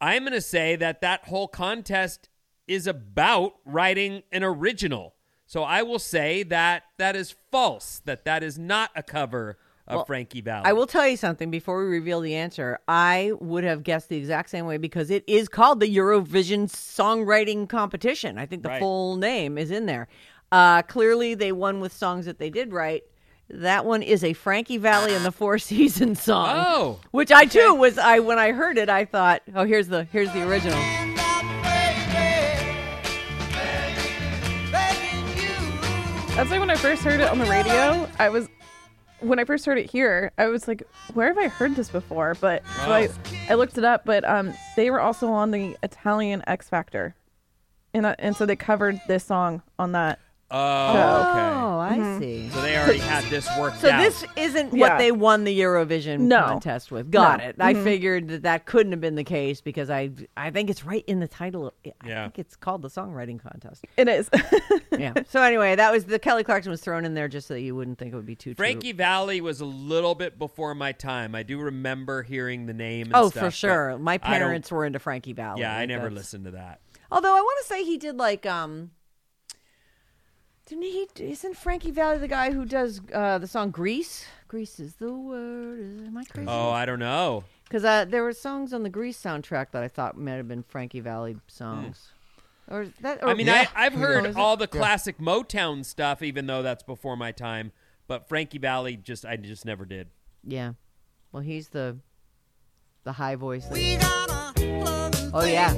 I'm 0.00 0.22
going 0.22 0.32
to 0.32 0.40
say 0.40 0.76
that 0.76 1.00
that 1.00 1.24
whole 1.24 1.48
contest 1.48 2.28
is 2.66 2.86
about 2.86 3.54
writing 3.64 4.22
an 4.30 4.44
original. 4.44 5.14
So 5.46 5.62
I 5.62 5.82
will 5.82 5.98
say 5.98 6.42
that 6.44 6.84
that 6.98 7.16
is 7.16 7.34
false. 7.50 8.02
That 8.04 8.24
that 8.26 8.42
is 8.42 8.58
not 8.58 8.90
a 8.94 9.02
cover 9.02 9.58
of 9.88 9.96
Well, 9.96 10.04
Frankie 10.04 10.40
Valli. 10.40 10.62
I 10.64 10.72
will 10.72 10.86
tell 10.86 11.08
you 11.08 11.16
something 11.16 11.50
before 11.50 11.82
we 11.84 11.90
reveal 11.90 12.20
the 12.20 12.34
answer. 12.36 12.78
I 12.86 13.32
would 13.40 13.64
have 13.64 13.82
guessed 13.82 14.08
the 14.08 14.16
exact 14.16 14.50
same 14.50 14.66
way 14.66 14.76
because 14.76 15.10
it 15.10 15.24
is 15.26 15.48
called 15.48 15.80
the 15.80 15.92
Eurovision 15.96 16.68
Songwriting 16.70 17.68
Competition. 17.68 18.38
I 18.38 18.46
think 18.46 18.62
the 18.62 18.68
Right. 18.68 18.78
full 18.80 19.16
name 19.16 19.58
is 19.58 19.70
in 19.72 19.86
there. 19.86 20.06
Uh, 20.52 20.82
clearly, 20.82 21.34
they 21.34 21.50
won 21.52 21.80
with 21.80 21.92
songs 21.92 22.26
that 22.26 22.38
they 22.38 22.50
did 22.50 22.72
write. 22.72 23.02
That 23.50 23.86
one 23.86 24.02
is 24.02 24.22
a 24.24 24.34
Frankie 24.34 24.76
Valli 24.76 25.14
and 25.14 25.24
the 25.24 25.32
Four 25.32 25.58
Seasons 25.70 26.22
song. 26.22 26.64
Oh, 26.66 27.00
which 27.12 27.32
I 27.32 27.46
too 27.46 27.74
was. 27.74 27.96
I 27.98 28.18
when 28.18 28.38
I 28.38 28.52
heard 28.52 28.76
it, 28.78 28.90
I 28.90 29.04
thought, 29.06 29.40
oh, 29.54 29.64
here's 29.64 29.88
the 29.88 30.04
here's 30.04 30.30
the 30.34 30.46
original. 30.46 30.76
hand 30.76 31.18
out, 31.18 31.42
baby. 31.64 32.68
Begging 34.70 35.26
you. 35.36 35.54
That's 36.36 36.50
like 36.50 36.60
when 36.60 36.70
I 36.70 36.76
first 36.76 37.02
heard 37.02 37.20
it 37.20 37.28
on 37.30 37.38
the 37.38 37.46
radio. 37.46 38.08
I 38.18 38.28
was 38.28 38.48
when 39.20 39.38
I 39.38 39.44
first 39.44 39.66
heard 39.66 39.78
it 39.78 39.90
here. 39.90 40.32
I 40.38 40.46
was 40.46 40.68
like, 40.68 40.82
where 41.14 41.28
have 41.28 41.38
I 41.38 41.48
heard 41.48 41.74
this 41.76 41.88
before? 41.90 42.36
But 42.40 42.62
so 42.84 42.92
I, 42.92 43.08
I 43.48 43.54
looked 43.54 43.78
it 43.78 43.84
up. 43.84 44.04
But 44.04 44.24
um, 44.24 44.54
they 44.76 44.90
were 44.90 45.00
also 45.00 45.28
on 45.28 45.50
the 45.50 45.76
Italian 45.82 46.42
X 46.46 46.68
Factor. 46.68 47.14
and 47.94 48.04
that, 48.04 48.16
and 48.18 48.36
so 48.36 48.46
they 48.46 48.56
covered 48.56 49.00
this 49.08 49.24
song 49.24 49.62
on 49.78 49.92
that. 49.92 50.18
Oh, 50.50 50.90
okay. 51.30 51.58
Oh, 51.58 51.78
I 51.78 51.96
Mm-hmm. 51.98 52.18
see. 52.20 52.48
So 52.50 52.60
they 52.62 52.76
already 52.78 52.98
had 52.98 53.24
this 53.24 53.46
worked 53.58 53.80
So 53.80 53.90
out. 53.90 54.00
this 54.02 54.24
isn't 54.36 54.70
what 54.72 54.78
Yeah. 54.92 54.98
they 54.98 55.12
won 55.12 55.44
the 55.44 55.58
Eurovision 55.60 56.20
No. 56.20 56.42
contest 56.44 56.90
with. 56.90 57.10
Got 57.10 57.40
No. 57.40 57.44
it. 57.48 57.56
I 57.58 57.74
Mhm. 57.74 57.84
figured 57.84 58.28
that 58.28 58.42
that 58.44 58.64
couldn't 58.66 58.92
have 58.92 59.00
been 59.00 59.14
the 59.14 59.24
case 59.24 59.60
because 59.60 59.90
I 59.90 60.10
I 60.36 60.50
think 60.50 60.70
it's 60.70 60.84
right 60.84 61.04
in 61.06 61.20
the 61.20 61.28
title. 61.28 61.72
I 61.86 61.92
Yeah. 62.06 62.24
think 62.24 62.38
it's 62.38 62.56
called 62.56 62.82
the 62.82 62.88
songwriting 62.88 63.38
contest. 63.40 63.84
It 63.96 64.08
is. 64.08 64.30
yeah. 64.98 65.12
So 65.28 65.42
anyway, 65.42 65.76
that 65.76 65.92
was 65.92 66.04
the 66.06 66.18
Kelly 66.18 66.44
Clarkson 66.44 66.70
was 66.70 66.80
thrown 66.80 67.04
in 67.04 67.12
there 67.14 67.28
just 67.28 67.46
so 67.48 67.54
that 67.54 67.60
you 67.60 67.74
wouldn't 67.74 67.98
think 67.98 68.12
it 68.12 68.16
would 68.16 68.24
be 68.26 68.36
too 68.36 68.54
true. 68.54 68.64
Frankie 68.64 68.92
Valli 68.92 69.40
was 69.40 69.60
a 69.60 69.66
little 69.66 70.14
bit 70.14 70.38
before 70.38 70.74
my 70.74 70.92
time. 70.92 71.34
I 71.34 71.42
do 71.42 71.58
remember 71.60 72.22
hearing 72.22 72.66
the 72.66 72.74
name. 72.74 73.06
And 73.08 73.16
Oh, 73.16 73.28
stuff, 73.28 73.40
for 73.40 73.46
but 73.46 73.54
sure. 73.54 73.98
My 73.98 74.14
I 74.14 74.16
don't- 74.16 74.26
parents 74.40 74.70
were 74.70 74.84
into 74.86 74.98
Frankie 74.98 75.34
Valli. 75.34 75.60
Yeah, 75.60 75.76
I 75.76 75.84
never 75.86 76.04
that's- 76.04 76.16
listened 76.16 76.44
to 76.46 76.50
that. 76.52 76.80
Although 77.10 77.36
I 77.36 77.40
want 77.40 77.58
to 77.62 77.66
say 77.66 77.84
he 77.84 77.98
did 77.98 78.16
like 78.16 78.46
um. 78.46 78.90
Didn't 80.68 80.82
he? 80.84 81.06
Isn't 81.18 81.56
Frankie 81.56 81.90
Valli 81.90 82.18
the 82.18 82.28
guy 82.28 82.50
who 82.52 82.64
does 82.64 83.00
uh, 83.14 83.38
the 83.38 83.46
song 83.46 83.70
"Grease"? 83.70 84.26
Grease 84.48 84.78
is 84.78 84.94
the 84.96 85.12
word. 85.12 85.80
Am 86.06 86.16
I 86.16 86.24
crazy? 86.24 86.48
Oh, 86.48 86.70
I 86.70 86.84
don't 86.84 86.98
know. 86.98 87.44
Because 87.64 87.84
uh, 87.84 88.04
there 88.04 88.22
were 88.22 88.32
songs 88.32 88.72
on 88.72 88.82
the 88.82 88.88
Grease 88.90 89.18
soundtrack 89.22 89.70
that 89.72 89.82
I 89.82 89.88
thought 89.88 90.16
might 90.18 90.32
have 90.34 90.48
been 90.48 90.62
Frankie 90.62 91.00
Valli 91.00 91.36
songs. 91.46 92.08
Or 92.70 92.86
that? 93.00 93.22
Or, 93.22 93.28
I 93.30 93.34
mean, 93.34 93.46
Yeah. 93.46 93.66
I, 93.74 93.86
I've 93.86 93.94
Oh, 93.94 93.98
heard 93.98 94.26
is 94.26 94.36
it? 94.36 94.38
all 94.38 94.56
the 94.58 94.66
classic 94.66 95.18
Motown 95.18 95.84
stuff, 95.84 96.22
even 96.22 96.46
though 96.46 96.62
that's 96.62 96.82
before 96.82 97.16
my 97.16 97.32
time. 97.32 97.72
But 98.06 98.28
Frankie 98.28 98.58
Valli, 98.58 98.96
just 98.96 99.24
I 99.24 99.36
just 99.36 99.64
never 99.64 99.84
did. 99.86 100.08
yeah. 100.44 100.72
Well, 101.32 101.42
he's 101.42 101.68
the 101.68 101.98
the 103.04 103.12
high 103.12 103.36
voice. 103.36 103.66
that- 103.68 105.30
Oh 105.34 105.44
yeah. 105.44 105.72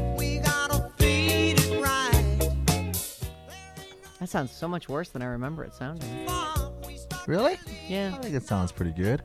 That 4.21 4.29
sounds 4.29 4.53
so 4.53 4.69
much 4.69 4.89
worse 4.89 5.09
than 5.09 5.23
I 5.23 5.27
remember 5.27 5.65
it 5.65 5.73
sounding. 5.73 6.29
Really? 7.27 7.59
Yeah. 7.89 8.13
I 8.15 8.19
think 8.19 8.35
it 8.35 8.43
sounds 8.45 8.71
pretty 8.71 8.93
good. 8.93 9.23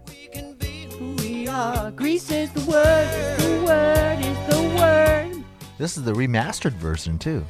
We 1.20 1.48
are. 1.48 1.92
Grease 1.92 2.32
is 2.32 2.50
the 2.52 2.62
word. 2.62 3.40
The 3.40 3.64
word 3.66 4.20
is 4.20 4.56
the 4.56 4.76
word. 4.80 5.44
This 5.78 5.98
is 5.98 6.04
the 6.04 6.14
remastered 6.14 6.74
version 6.74 7.20
too. 7.20 7.46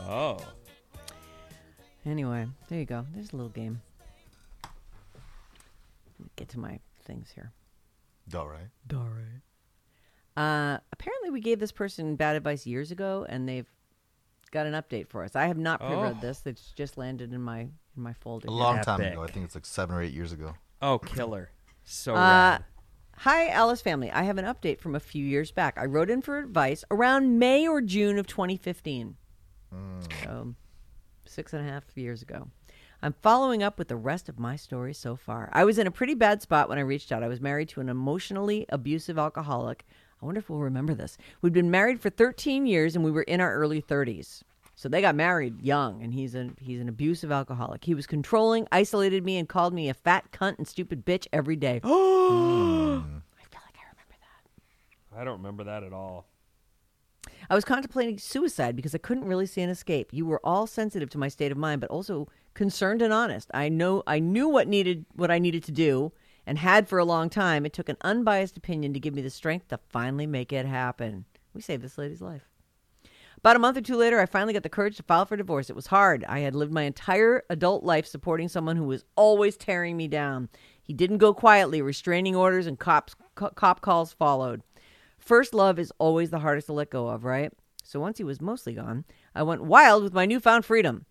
Oh, 0.00 0.38
Anyway, 2.06 2.46
there 2.68 2.78
you 2.78 2.86
go. 2.86 3.04
There's 3.12 3.32
a 3.34 3.36
little 3.36 3.50
game. 3.50 3.82
Let 4.64 4.70
me 6.20 6.30
Get 6.36 6.48
to 6.50 6.58
my 6.58 6.78
things 7.04 7.30
here. 7.34 7.52
All 8.94 9.10
right. 9.10 10.42
Uh, 10.42 10.78
apparently, 10.92 11.30
we 11.30 11.40
gave 11.40 11.58
this 11.60 11.72
person 11.72 12.16
bad 12.16 12.36
advice 12.36 12.66
years 12.66 12.90
ago, 12.90 13.26
and 13.28 13.46
they've 13.46 13.66
got 14.50 14.66
an 14.66 14.74
update 14.74 15.08
for 15.08 15.22
us. 15.24 15.36
I 15.36 15.46
have 15.46 15.58
not 15.58 15.80
pre-read 15.80 16.16
Oh. 16.18 16.20
this. 16.20 16.42
It's 16.46 16.72
just 16.72 16.96
landed 16.98 17.32
in 17.32 17.40
my 17.42 17.60
in 17.60 18.02
my 18.02 18.12
folder. 18.12 18.46
A 18.48 18.50
here. 18.50 18.60
long 18.60 18.80
time 18.80 19.00
ago. 19.00 19.22
I 19.22 19.26
think 19.26 19.44
it's 19.44 19.54
like 19.54 19.66
seven 19.66 19.96
or 19.96 20.02
eight 20.02 20.12
years 20.12 20.32
ago. 20.32 20.54
oh, 20.82 20.98
killer! 20.98 21.50
So 21.84 22.14
Uh, 22.14 22.58
hi, 23.16 23.48
Alice 23.48 23.80
family. 23.80 24.10
I 24.10 24.22
have 24.22 24.38
an 24.38 24.44
update 24.44 24.80
from 24.80 24.94
a 24.94 25.00
few 25.00 25.24
years 25.24 25.50
back. 25.50 25.76
I 25.78 25.84
wrote 25.86 26.10
in 26.10 26.22
for 26.22 26.38
advice 26.38 26.84
around 26.90 27.38
May 27.38 27.66
or 27.66 27.80
June 27.80 28.18
of 28.18 28.26
2015. 28.26 29.16
So, 30.24 30.54
six 31.26 31.52
and 31.52 31.66
a 31.66 31.70
half 31.70 31.84
years 31.96 32.22
ago. 32.22 32.48
I'm 33.02 33.14
following 33.22 33.62
up 33.62 33.78
with 33.78 33.88
the 33.88 33.96
rest 33.96 34.28
of 34.28 34.38
my 34.38 34.56
story 34.56 34.92
so 34.94 35.14
far. 35.14 35.50
I 35.52 35.64
was 35.64 35.78
in 35.78 35.86
a 35.86 35.90
pretty 35.90 36.14
bad 36.14 36.42
spot 36.42 36.68
when 36.68 36.78
I 36.78 36.82
reached 36.82 37.12
out. 37.12 37.22
I 37.22 37.28
was 37.28 37.40
married 37.40 37.68
to 37.70 37.80
an 37.80 37.88
emotionally 37.88 38.66
abusive 38.70 39.18
alcoholic. 39.18 39.86
I 40.20 40.24
wonder 40.26 40.40
if 40.40 40.50
we'll 40.50 40.60
remember 40.60 40.94
this. 40.94 41.16
We'd 41.42 41.52
been 41.52 41.70
married 41.70 42.00
for 42.00 42.10
13 42.10 42.66
years 42.66 42.96
and 42.96 43.04
we 43.04 43.10
were 43.10 43.22
in 43.22 43.40
our 43.40 43.54
early 43.54 43.80
30s. 43.80 44.42
So 44.74 44.88
they 44.88 45.00
got 45.00 45.14
married 45.14 45.60
young 45.60 46.02
and 46.02 46.14
he's 46.14 46.34
a 46.34 46.50
he's 46.60 46.80
an 46.80 46.88
abusive 46.88 47.32
alcoholic. 47.32 47.84
He 47.84 47.94
was 47.94 48.06
controlling, 48.06 48.68
isolated 48.70 49.24
me 49.24 49.36
and 49.36 49.48
called 49.48 49.74
me 49.74 49.88
a 49.88 49.94
fat 49.94 50.30
cunt 50.30 50.58
and 50.58 50.68
stupid 50.68 51.04
bitch 51.04 51.26
every 51.32 51.56
day. 51.56 51.80
I 51.84 51.88
feel 51.88 53.60
like 53.64 53.76
I 53.76 53.90
remember 53.90 54.14
that. 54.20 55.18
I 55.20 55.24
don't 55.24 55.38
remember 55.38 55.64
that 55.64 55.82
at 55.82 55.92
all. 55.92 56.26
I 57.50 57.54
was 57.54 57.64
contemplating 57.64 58.18
suicide 58.18 58.76
because 58.76 58.94
I 58.94 58.98
couldn't 58.98 59.24
really 59.24 59.46
see 59.46 59.62
an 59.62 59.70
escape. 59.70 60.10
You 60.12 60.26
were 60.26 60.40
all 60.44 60.66
sensitive 60.66 61.10
to 61.10 61.18
my 61.18 61.28
state 61.28 61.50
of 61.50 61.58
mind, 61.58 61.80
but 61.80 61.90
also 61.90 62.28
concerned 62.54 63.02
and 63.02 63.12
honest. 63.12 63.50
I 63.54 63.68
know 63.68 64.02
I 64.06 64.18
knew 64.18 64.48
what 64.48 64.68
needed 64.68 65.06
what 65.14 65.30
I 65.30 65.38
needed 65.38 65.64
to 65.64 65.72
do 65.72 66.12
and 66.48 66.56
had 66.56 66.88
for 66.88 66.98
a 66.98 67.04
long 67.04 67.28
time. 67.28 67.66
It 67.66 67.74
took 67.74 67.90
an 67.90 67.98
unbiased 68.00 68.56
opinion 68.56 68.94
to 68.94 69.00
give 69.00 69.14
me 69.14 69.20
the 69.20 69.28
strength 69.28 69.68
to 69.68 69.78
finally 69.90 70.26
make 70.26 70.50
it 70.50 70.64
happen. 70.64 71.26
We 71.52 71.60
saved 71.60 71.82
this 71.82 71.98
lady's 71.98 72.22
life. 72.22 72.48
About 73.36 73.56
a 73.56 73.58
month 73.58 73.76
or 73.76 73.82
two 73.82 73.96
later, 73.96 74.18
I 74.18 74.24
finally 74.24 74.54
got 74.54 74.62
the 74.62 74.70
courage 74.70 74.96
to 74.96 75.02
file 75.02 75.26
for 75.26 75.36
divorce. 75.36 75.68
It 75.68 75.76
was 75.76 75.88
hard. 75.88 76.24
I 76.26 76.40
had 76.40 76.56
lived 76.56 76.72
my 76.72 76.84
entire 76.84 77.42
adult 77.50 77.84
life 77.84 78.06
supporting 78.06 78.48
someone 78.48 78.76
who 78.76 78.86
was 78.86 79.04
always 79.14 79.58
tearing 79.58 79.96
me 79.98 80.08
down. 80.08 80.48
He 80.80 80.94
didn't 80.94 81.18
go 81.18 81.34
quietly. 81.34 81.82
Restraining 81.82 82.34
orders 82.34 82.66
and 82.66 82.78
cops 82.78 83.14
co- 83.34 83.50
cop 83.50 83.82
calls 83.82 84.14
followed. 84.14 84.62
First 85.18 85.52
love 85.52 85.78
is 85.78 85.92
always 85.98 86.30
the 86.30 86.38
hardest 86.38 86.68
to 86.68 86.72
let 86.72 86.88
go 86.88 87.08
of, 87.08 87.24
right? 87.24 87.52
So 87.84 88.00
once 88.00 88.16
he 88.16 88.24
was 88.24 88.40
mostly 88.40 88.72
gone, 88.72 89.04
I 89.34 89.42
went 89.42 89.64
wild 89.64 90.02
with 90.02 90.14
my 90.14 90.24
newfound 90.24 90.64
freedom. 90.64 91.04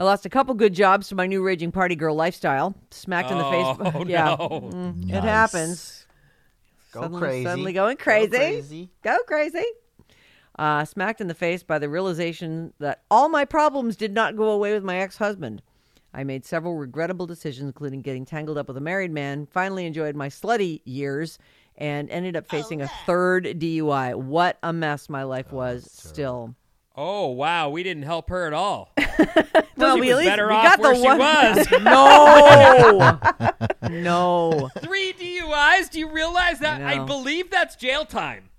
I 0.00 0.04
lost 0.04 0.24
a 0.24 0.30
couple 0.30 0.54
good 0.54 0.72
jobs 0.72 1.08
to 1.08 1.14
my 1.14 1.26
new 1.26 1.42
raging 1.42 1.70
party 1.72 1.94
girl 1.94 2.14
lifestyle. 2.14 2.74
Smacked 2.90 3.30
in 3.30 3.36
the 3.36 3.44
face. 3.44 3.76
Oh, 3.94 4.04
yeah, 4.08 4.24
no. 4.38 4.70
Mm, 4.72 5.12
it 5.12 5.22
happens. 5.22 6.06
Go 6.92 7.02
Suddenly- 7.02 7.20
crazy. 7.20 7.44
Suddenly 7.44 7.72
going 7.74 7.96
Go 7.98 8.02
crazy. 8.02 8.28
crazy. 8.30 8.90
Go 9.04 9.18
crazy. 9.26 9.64
Uh, 10.58 10.86
smacked 10.86 11.20
in 11.20 11.26
the 11.26 11.34
face 11.34 11.62
by 11.62 11.78
the 11.78 11.90
realization 11.90 12.72
that 12.80 13.02
all 13.10 13.28
my 13.28 13.44
problems 13.44 13.94
did 13.94 14.14
not 14.14 14.36
go 14.36 14.48
away 14.50 14.72
with 14.72 14.82
my 14.82 14.96
ex 14.96 15.18
husband. 15.18 15.60
I 16.14 16.24
made 16.24 16.46
several 16.46 16.76
regrettable 16.76 17.26
decisions, 17.26 17.66
including 17.66 18.00
getting 18.00 18.24
tangled 18.24 18.56
up 18.56 18.68
with 18.68 18.78
a 18.78 18.80
married 18.80 19.12
man, 19.12 19.46
finally 19.50 19.84
enjoyed 19.84 20.16
my 20.16 20.28
slutty 20.28 20.80
years, 20.86 21.38
and 21.76 22.08
ended 22.10 22.36
up 22.36 22.48
facing 22.48 22.80
a 22.80 22.88
third 23.04 23.44
DUI. 23.44 24.14
What 24.14 24.58
a 24.62 24.72
mess 24.72 25.10
my 25.10 25.24
life 25.24 25.52
was 25.52 25.90
still. 25.92 26.54
Oh 26.96 27.28
wow, 27.28 27.70
we 27.70 27.82
didn't 27.82 28.02
help 28.02 28.28
her 28.30 28.46
at 28.46 28.52
all. 28.52 28.92
Well, 29.76 29.94
She 29.94 30.00
we 30.02 30.06
was 30.08 30.12
at 30.12 30.18
least 30.18 30.30
better 30.30 30.48
we 30.48 30.52
off 30.54 30.62
got 30.64 30.78
where 30.80 30.92
the 30.92 31.00
she 31.00 31.06
one. 31.06 31.18
was. 31.18 31.70
no, 33.80 33.88
no. 33.88 34.68
Three 34.80 35.14
DUIs. 35.14 35.88
Do 35.90 35.98
you 35.98 36.10
realize 36.10 36.58
that? 36.58 36.82
I 36.82 37.02
I, 37.02 37.06
believe 37.06 37.50
that's 37.50 37.76
jail 37.76 38.04
time. 38.04 38.50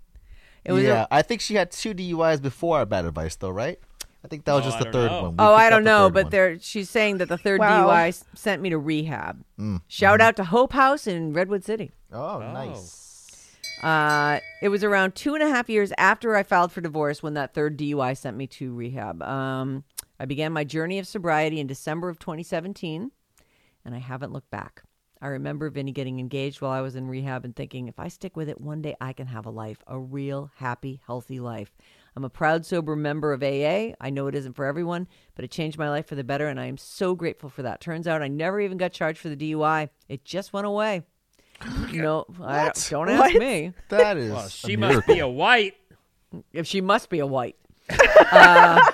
It 0.64 0.72
was. 0.72 0.82
yeah, 0.82 1.06
I 1.12 1.22
think 1.22 1.40
she 1.40 1.54
had 1.54 1.70
two 1.70 1.94
DUIs 1.94 2.42
before 2.42 2.78
our 2.78 2.86
bad 2.86 3.04
advice, 3.04 3.36
though, 3.36 3.50
right? 3.50 3.78
I 4.24 4.28
think 4.28 4.44
that 4.46 4.52
was 4.54 4.64
Oh, 4.64 4.70
just 4.70 4.78
the 4.80 4.90
third 4.90 5.10
know. 5.12 5.22
one. 5.22 5.30
We 5.32 5.36
Oh, 5.38 5.48
picked 5.50 5.60
I 5.60 5.70
don't 5.70 5.84
know, 5.84 6.06
third 6.06 6.14
but 6.14 6.30
there 6.32 6.58
she's 6.60 6.90
saying 6.90 7.18
that 7.18 7.28
the 7.28 7.38
third 7.38 7.60
Wow. 7.60 7.86
DUI 7.88 8.24
sent 8.34 8.60
me 8.60 8.70
to 8.70 8.78
rehab. 8.78 9.44
Mm. 9.60 9.80
Shout 9.86 10.20
out 10.20 10.34
to 10.36 10.44
Hope 10.44 10.72
House 10.72 11.06
in 11.06 11.32
Redwood 11.32 11.64
City. 11.64 11.92
Oh, 12.12 12.40
nice. 12.40 13.01
Uh, 13.82 14.38
it 14.60 14.68
was 14.68 14.84
around 14.84 15.14
two 15.14 15.34
and 15.34 15.42
a 15.42 15.48
half 15.48 15.68
years 15.68 15.92
after 15.98 16.36
I 16.36 16.44
filed 16.44 16.70
for 16.70 16.80
divorce 16.80 17.22
when 17.22 17.34
that 17.34 17.52
third 17.52 17.76
DUI 17.76 18.16
sent 18.16 18.36
me 18.36 18.46
to 18.48 18.72
rehab. 18.72 19.22
Um, 19.22 19.84
I 20.20 20.24
began 20.24 20.52
my 20.52 20.62
journey 20.62 21.00
of 21.00 21.06
sobriety 21.06 21.58
in 21.58 21.66
December 21.66 22.08
of 22.08 22.20
2017, 22.20 23.10
and 23.84 23.94
I 23.94 23.98
haven't 23.98 24.32
looked 24.32 24.50
back. 24.50 24.82
I 25.20 25.28
remember 25.28 25.70
Vinny 25.70 25.92
getting 25.92 26.18
engaged 26.18 26.60
while 26.60 26.72
I 26.72 26.80
was 26.80 26.96
in 26.96 27.06
rehab 27.06 27.44
and 27.44 27.54
thinking, 27.54 27.86
if 27.86 27.98
I 27.98 28.08
stick 28.08 28.36
with 28.36 28.48
it, 28.48 28.60
one 28.60 28.82
day 28.82 28.96
I 29.00 29.12
can 29.12 29.28
have 29.28 29.46
a 29.46 29.50
life, 29.50 29.78
a 29.86 29.98
real, 29.98 30.50
happy, 30.56 31.00
healthy 31.06 31.38
life. 31.38 31.76
I'm 32.16 32.24
a 32.24 32.28
proud, 32.28 32.66
sober 32.66 32.96
member 32.96 33.32
of 33.32 33.42
AA. 33.42 33.94
I 34.00 34.10
know 34.10 34.26
it 34.26 34.34
isn't 34.34 34.54
for 34.54 34.64
everyone, 34.64 35.06
but 35.34 35.44
it 35.44 35.52
changed 35.52 35.78
my 35.78 35.88
life 35.88 36.06
for 36.06 36.16
the 36.16 36.24
better, 36.24 36.48
and 36.48 36.58
I 36.58 36.66
am 36.66 36.76
so 36.76 37.14
grateful 37.14 37.50
for 37.50 37.62
that. 37.62 37.80
Turns 37.80 38.08
out 38.08 38.20
I 38.20 38.28
never 38.28 38.60
even 38.60 38.78
got 38.78 38.92
charged 38.92 39.18
for 39.18 39.28
the 39.28 39.36
DUI, 39.36 39.88
it 40.08 40.24
just 40.24 40.52
went 40.52 40.66
away. 40.66 41.02
No, 41.92 42.24
I 42.42 42.64
don't, 42.64 42.86
don't 42.90 43.08
ask 43.10 43.20
What? 43.20 43.34
me. 43.40 43.72
That 43.88 44.16
is. 44.16 44.30
Well, 44.32 44.46
a 44.46 44.50
she 44.50 44.76
must 44.76 44.90
miracle. 44.92 45.14
be 45.14 45.20
a 45.20 45.28
white. 45.28 45.74
If 46.52 46.66
she 46.66 46.80
must 46.80 47.08
be 47.10 47.18
a 47.20 47.26
white. 47.26 47.56
Uh, 48.32 48.90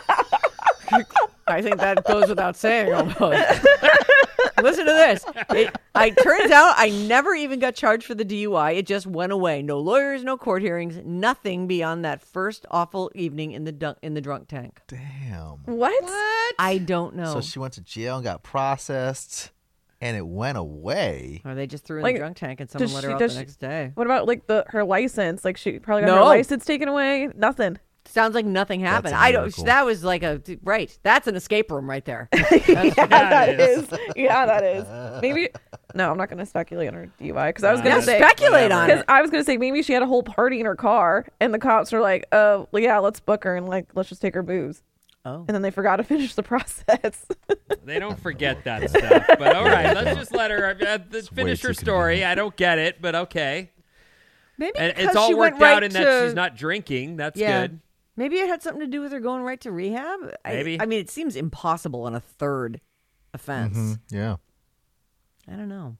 I 1.46 1.62
think 1.62 1.78
that 1.78 2.04
goes 2.04 2.28
without 2.28 2.56
saying 2.56 2.92
almost. 2.92 3.20
Listen 4.62 4.86
to 4.86 4.92
this. 4.92 5.24
It 5.50 5.76
I 5.94 6.10
turns 6.10 6.50
out 6.50 6.74
I 6.76 6.90
never 6.90 7.34
even 7.34 7.60
got 7.60 7.74
charged 7.76 8.04
for 8.04 8.14
the 8.16 8.24
DUI. 8.24 8.76
It 8.76 8.86
just 8.86 9.06
went 9.06 9.30
away. 9.32 9.62
No 9.62 9.78
lawyers, 9.78 10.24
no 10.24 10.36
court 10.36 10.62
hearings, 10.62 10.98
nothing 11.04 11.66
beyond 11.68 12.04
that 12.04 12.20
first 12.20 12.66
awful 12.70 13.12
evening 13.14 13.52
in 13.52 13.62
the 13.64 13.70
dunk, 13.72 13.98
in 14.02 14.14
the 14.14 14.20
drunk 14.20 14.48
tank. 14.48 14.80
Damn. 14.88 15.58
What? 15.66 15.92
I 16.58 16.78
don't 16.78 17.14
know. 17.14 17.34
So 17.34 17.40
she 17.40 17.58
went 17.60 17.74
to 17.74 17.80
jail 17.80 18.16
and 18.16 18.24
got 18.24 18.42
processed, 18.42 19.50
and 20.00 20.16
it 20.16 20.26
went 20.26 20.58
away. 20.58 21.42
or 21.44 21.54
they 21.54 21.66
just 21.66 21.84
threw 21.84 21.96
her 21.96 22.00
in 22.00 22.04
Like, 22.04 22.14
the 22.16 22.20
drunk 22.20 22.36
tank 22.36 22.60
and 22.60 22.70
someone 22.70 22.86
does 22.88 22.94
let 22.94 23.00
she- 23.02 23.06
her 23.08 23.12
out 23.14 23.18
does 23.18 23.32
the 23.32 23.38
she- 23.38 23.40
next 23.40 23.56
day. 23.56 23.90
What 23.94 24.06
about 24.06 24.26
like 24.26 24.46
the 24.46 24.64
her 24.68 24.84
license? 24.84 25.44
Like 25.44 25.56
she 25.56 25.78
probably 25.78 26.02
got 26.06 26.10
her 26.14 26.20
No. 26.20 26.24
license 26.26 26.64
taken 26.64 26.88
away. 26.88 27.28
Nothing. 27.36 27.78
sounds 28.06 28.34
like 28.34 28.46
nothing 28.46 28.80
happened. 28.80 29.14
I 29.14 29.32
don't. 29.32 29.54
That 29.66 29.84
was 29.84 30.02
like 30.02 30.22
a 30.22 30.40
right. 30.62 30.96
That's 31.02 31.26
an 31.26 31.34
escape 31.36 31.70
room 31.70 31.90
right 31.90 32.04
there. 32.06 32.28
yeah, 32.34 33.06
that 33.06 33.48
it 33.50 33.60
is. 33.60 33.86
Yeah, 34.16 34.46
that 34.46 34.64
is. 34.64 35.20
Maybe. 35.22 35.50
No, 35.94 36.10
I'm 36.10 36.16
not 36.16 36.28
going 36.28 36.38
to 36.38 36.46
speculate 36.46 36.88
on 36.88 36.94
her 36.94 37.10
DUI 37.20 37.36
uh, 37.36 37.46
because 37.48 37.64
I 37.64 37.72
was 37.72 37.80
going 37.80 37.96
to 37.96 38.02
say. 38.02 38.18
speculate 38.18 38.70
on 38.72 38.86
Because. 38.88 39.04
I 39.08 39.20
was 39.22 39.30
going 39.30 39.42
to 39.42 39.44
say 39.46 39.56
maybe 39.56 39.82
she 39.82 39.92
had 39.94 40.02
a 40.02 40.06
whole 40.06 40.22
party 40.22 40.60
in 40.60 40.66
her 40.66 40.76
car, 40.76 41.26
and 41.40 41.52
the 41.52 41.58
cops 41.58 41.92
were 41.92 42.00
like, 42.00 42.26
"Oh, 42.32 42.68
well, 42.72 42.82
yeah, 42.82 42.98
let's 42.98 43.20
book 43.20 43.44
her 43.44 43.56
and 43.56 43.66
like 43.68 43.86
let's 43.94 44.08
just 44.08 44.20
take 44.22 44.34
her 44.34 44.42
booze." 44.42 44.82
Oh. 45.28 45.44
And 45.46 45.54
then 45.54 45.62
they 45.62 45.70
forgot 45.70 45.96
to 45.96 46.04
finish 46.14 46.34
the 46.34 46.42
process. 46.42 47.26
They 47.84 47.98
don't 47.98 48.20
forget 48.20 48.64
that 48.64 48.90
stuff. 48.90 49.24
But 49.38 49.56
all 49.56 49.64
right, 49.64 49.94
let's 49.94 50.14
just 50.18 50.34
let 50.34 50.50
her 50.50 50.76
uh, 50.86 50.98
finish 51.34 51.62
her 51.62 51.72
story. 51.72 52.22
I 52.22 52.34
don't 52.34 52.54
get 52.54 52.78
it, 52.78 53.00
but 53.00 53.14
okay. 53.14 53.70
Maybe 54.58 54.78
And 54.78 54.92
it's 54.98 55.16
all 55.16 55.28
she 55.28 55.34
went 55.34 55.54
worked 55.54 55.62
right 55.62 55.76
out 55.78 55.84
in 55.84 55.90
to, 55.92 55.98
that 55.98 56.24
she's 56.26 56.34
not 56.34 56.54
drinking. 56.54 57.16
That's 57.16 57.38
Yeah. 57.40 57.62
good. 57.68 57.80
Maybe 58.16 58.36
it 58.36 58.46
had 58.48 58.62
something 58.62 58.80
to 58.80 58.86
do 58.86 59.00
with 59.00 59.12
her 59.12 59.20
going 59.20 59.42
right 59.42 59.58
to 59.62 59.72
rehab. 59.72 60.20
I- 60.44 60.52
Maybe. 60.52 60.78
I, 60.80 60.84
mean, 60.84 60.98
it 61.00 61.08
seems 61.08 61.34
impossible 61.34 62.02
on 62.02 62.14
a 62.14 62.20
third 62.20 62.80
offense. 63.32 63.78
Mhm, 63.78 63.98
Yeah. 64.10 64.36
I 65.50 65.56
don't 65.56 65.68
know. 65.70 65.96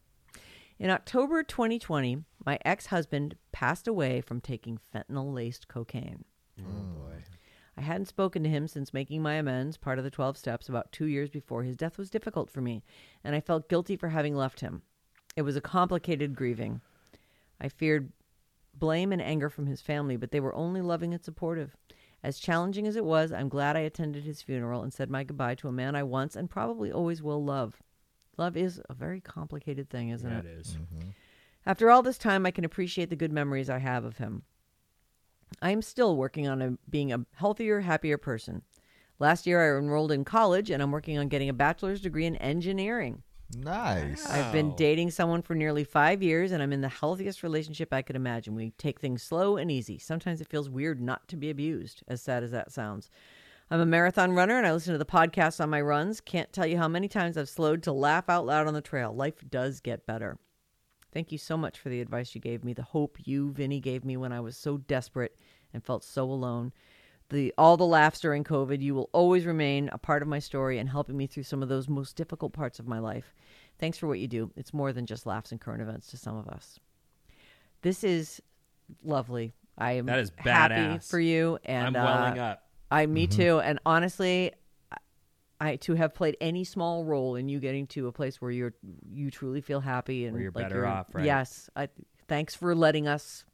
In 0.78 0.90
October 0.90 1.42
2020, 1.42 2.22
my 2.44 2.58
ex 2.66 2.86
husband 2.86 3.36
passed 3.52 3.88
away 3.88 4.20
from 4.20 4.40
taking 4.42 4.78
fentanyl 4.94 5.32
laced 5.32 5.68
cocaine. 5.68 6.24
I 7.78 7.82
hadn't 7.82 8.06
spoken 8.06 8.42
to 8.42 8.48
him 8.48 8.66
since 8.66 8.92
making 8.92 9.22
my 9.22 9.34
amends, 9.34 9.76
part 9.76 9.98
of 9.98 10.04
the 10.04 10.10
12 10.10 10.36
steps, 10.36 10.68
about 10.68 10.90
two 10.90 11.04
years 11.04 11.30
before 11.30 11.62
his 11.62 11.76
death 11.76 11.96
was 11.96 12.10
difficult 12.10 12.50
for 12.50 12.60
me, 12.60 12.82
and 13.22 13.36
I 13.36 13.40
felt 13.40 13.68
guilty 13.68 13.94
for 13.96 14.08
having 14.08 14.34
left 14.34 14.58
him. 14.58 14.82
It 15.36 15.42
was 15.42 15.54
a 15.54 15.60
complicated 15.60 16.34
grieving. 16.34 16.80
I 17.60 17.68
feared 17.68 18.12
blame 18.74 19.12
and 19.12 19.22
anger 19.22 19.48
from 19.48 19.66
his 19.66 19.80
family, 19.80 20.16
but 20.16 20.32
they 20.32 20.40
were 20.40 20.54
only 20.56 20.80
loving 20.80 21.14
and 21.14 21.24
supportive. 21.24 21.76
As 22.20 22.40
challenging 22.40 22.84
as 22.88 22.96
it 22.96 23.04
was, 23.04 23.32
I'm 23.32 23.48
glad 23.48 23.76
I 23.76 23.80
attended 23.80 24.24
his 24.24 24.42
funeral 24.42 24.82
and 24.82 24.92
said 24.92 25.08
my 25.08 25.22
goodbye 25.22 25.54
to 25.56 25.68
a 25.68 25.72
man 25.72 25.94
I 25.94 26.02
once 26.02 26.34
and 26.34 26.50
probably 26.50 26.90
always 26.90 27.22
will 27.22 27.44
love. 27.44 27.80
Love 28.36 28.56
is 28.56 28.82
a 28.88 28.94
very 28.94 29.20
complicated 29.20 29.88
thing, 29.88 30.08
isn't 30.08 30.28
Yeah, 30.28 30.40
it? 30.40 30.46
it 30.46 30.58
is. 30.58 30.76
Mm-hmm. 30.76 31.10
After 31.64 31.90
all 31.90 32.02
this 32.02 32.18
time, 32.18 32.44
I 32.44 32.50
can 32.50 32.64
appreciate 32.64 33.08
the 33.08 33.14
good 33.14 33.30
memories 33.32 33.70
I 33.70 33.78
have 33.78 34.04
of 34.04 34.16
him. 34.16 34.42
I 35.60 35.70
am 35.70 35.82
still 35.82 36.16
working 36.16 36.46
on 36.48 36.62
a, 36.62 36.78
being 36.88 37.12
a 37.12 37.24
healthier, 37.34 37.80
happier 37.80 38.18
person. 38.18 38.62
Last 39.18 39.46
year, 39.46 39.76
I 39.76 39.78
enrolled 39.78 40.12
in 40.12 40.24
college 40.24 40.70
and 40.70 40.82
I'm 40.82 40.92
working 40.92 41.18
on 41.18 41.28
getting 41.28 41.48
a 41.48 41.54
bachelor's 41.54 42.00
degree 42.00 42.26
in 42.26 42.36
engineering. 42.36 43.22
Nice. 43.56 44.28
I've 44.28 44.52
been 44.52 44.76
dating 44.76 45.10
someone 45.10 45.40
for 45.40 45.54
nearly 45.54 45.82
five 45.82 46.22
years 46.22 46.52
and 46.52 46.62
I'm 46.62 46.72
in 46.72 46.82
the 46.82 46.88
healthiest 46.88 47.42
relationship 47.42 47.92
I 47.92 48.02
could 48.02 48.16
imagine. 48.16 48.54
We 48.54 48.70
take 48.72 49.00
things 49.00 49.22
slow 49.22 49.56
and 49.56 49.70
easy. 49.70 49.98
Sometimes 49.98 50.40
it 50.40 50.48
feels 50.48 50.68
weird 50.68 51.00
not 51.00 51.26
to 51.28 51.36
be 51.36 51.48
abused, 51.48 52.02
as 52.06 52.20
sad 52.20 52.42
as 52.42 52.50
that 52.50 52.70
sounds. 52.70 53.10
I'm 53.70 53.80
a 53.80 53.86
marathon 53.86 54.32
runner 54.32 54.56
and 54.56 54.66
I 54.66 54.72
listen 54.72 54.92
to 54.92 54.98
the 54.98 55.04
podcasts 55.04 55.60
on 55.60 55.70
my 55.70 55.80
runs. 55.80 56.20
Can't 56.20 56.52
tell 56.52 56.66
you 56.66 56.78
how 56.78 56.88
many 56.88 57.08
times 57.08 57.36
I've 57.36 57.48
slowed 57.48 57.82
to 57.84 57.92
laugh 57.92 58.28
out 58.28 58.46
loud 58.46 58.66
on 58.66 58.74
the 58.74 58.80
trail. 58.80 59.14
Life 59.14 59.42
does 59.48 59.80
get 59.80 60.06
better. 60.06 60.38
Thank 61.18 61.32
you 61.32 61.38
so 61.38 61.56
much 61.56 61.80
for 61.80 61.88
the 61.88 62.00
advice 62.00 62.32
you 62.36 62.40
gave 62.40 62.62
me, 62.62 62.74
the 62.74 62.84
hope 62.84 63.18
you, 63.24 63.50
Vinny, 63.50 63.80
gave 63.80 64.04
me 64.04 64.16
when 64.16 64.30
I 64.30 64.38
was 64.38 64.56
so 64.56 64.76
desperate 64.76 65.36
and 65.74 65.84
felt 65.84 66.04
so 66.04 66.22
alone. 66.22 66.72
The 67.30 67.52
all 67.58 67.76
the 67.76 67.84
laughs 67.84 68.20
during 68.20 68.44
COVID, 68.44 68.80
you 68.80 68.94
will 68.94 69.10
always 69.12 69.44
remain 69.44 69.88
a 69.90 69.98
part 69.98 70.22
of 70.22 70.28
my 70.28 70.38
story 70.38 70.78
and 70.78 70.88
helping 70.88 71.16
me 71.16 71.26
through 71.26 71.42
some 71.42 71.60
of 71.60 71.68
those 71.68 71.88
most 71.88 72.14
difficult 72.14 72.52
parts 72.52 72.78
of 72.78 72.86
my 72.86 73.00
life. 73.00 73.34
Thanks 73.80 73.98
for 73.98 74.06
what 74.06 74.20
you 74.20 74.28
do. 74.28 74.52
It's 74.54 74.72
more 74.72 74.92
than 74.92 75.06
just 75.06 75.26
laughs 75.26 75.50
and 75.50 75.60
current 75.60 75.82
events 75.82 76.06
to 76.12 76.16
some 76.16 76.36
of 76.36 76.46
us. 76.46 76.78
This 77.82 78.04
is 78.04 78.40
lovely. 79.02 79.54
I 79.76 79.94
am 79.94 80.06
That 80.06 80.20
is 80.20 80.30
happy 80.36 80.98
for 80.98 81.18
you, 81.18 81.58
and 81.64 81.96
I'm 81.96 82.04
welling 82.04 82.38
uh, 82.38 82.44
up. 82.44 82.62
I, 82.92 83.06
me 83.06 83.26
too. 83.26 83.58
And 83.58 83.80
honestly, 83.84 84.52
I- 85.60 85.76
to 85.76 85.94
have 85.94 86.14
played 86.14 86.36
any 86.40 86.64
small 86.64 87.04
role 87.04 87.34
in 87.36 87.48
you 87.48 87.58
getting 87.60 87.86
to 87.88 88.06
a 88.08 88.12
place 88.12 88.40
where 88.40 88.50
you're 88.50 88.74
you 89.10 89.30
truly 89.30 89.60
feel 89.60 89.80
happy 89.80 90.24
and 90.24 90.34
Where 90.34 90.42
you're 90.42 90.52
like 90.52 90.64
better 90.68 90.86
off, 90.86 91.08
right? 91.14 91.24
Yes. 91.24 91.68
I, 91.74 91.88
thanks 92.28 92.54
for 92.54 92.74
letting 92.74 93.08
us. 93.08 93.44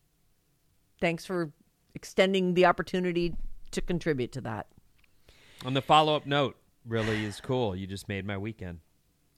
Thanks 1.00 1.24
for 1.26 1.52
extending 1.94 2.54
the 2.54 2.66
opportunity 2.66 3.34
to 3.70 3.80
contribute 3.80 4.32
to 4.32 4.40
that. 4.42 4.66
On 5.64 5.74
the 5.74 5.82
follow 5.82 6.14
up 6.16 6.26
note, 6.26 6.56
really 6.86 7.24
is 7.24 7.40
cool. 7.40 7.74
You 7.74 7.86
just 7.86 8.08
made 8.08 8.24
my 8.26 8.36
weekend. 8.38 8.80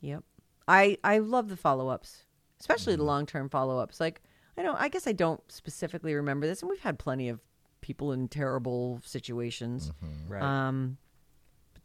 Yep. 0.00 0.24
I 0.68 0.98
I 1.04 1.18
love 1.18 1.48
the 1.48 1.56
follow 1.56 1.88
ups, 1.88 2.24
especially 2.60 2.94
Mm-hmm. 2.94 3.00
the 3.00 3.06
long 3.06 3.26
term 3.26 3.48
follow 3.48 3.78
ups. 3.78 4.00
Like 4.00 4.20
I 4.58 4.62
don't. 4.62 4.76
I 4.80 4.88
guess 4.88 5.06
I 5.06 5.12
don't 5.12 5.40
specifically 5.52 6.14
remember 6.14 6.46
this, 6.46 6.62
and 6.62 6.70
we've 6.70 6.80
had 6.80 6.98
plenty 6.98 7.28
of 7.28 7.40
people 7.80 8.12
in 8.12 8.26
terrible 8.28 9.00
situations. 9.04 9.92
Right. 10.28 10.42
Um, 10.42 10.96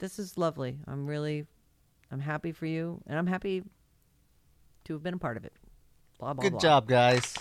this 0.02 0.20
is 0.20 0.38
lovely. 0.38 0.80
I'm 0.88 1.06
really, 1.08 1.46
I'm 2.12 2.20
happy 2.20 2.52
for 2.52 2.66
you, 2.66 3.00
and 3.08 3.18
I'm 3.18 3.28
happy 3.28 3.64
to 4.86 4.94
have 4.94 5.04
been 5.04 5.14
a 5.14 5.18
part 5.18 5.38
of 5.38 5.46
it. 5.46 5.54
Blah 6.20 6.34
blah. 6.34 6.42
Blah. 6.42 6.44
Good 6.44 6.52
blah. 6.54 6.60
job, 6.60 6.88
guys. 6.88 7.36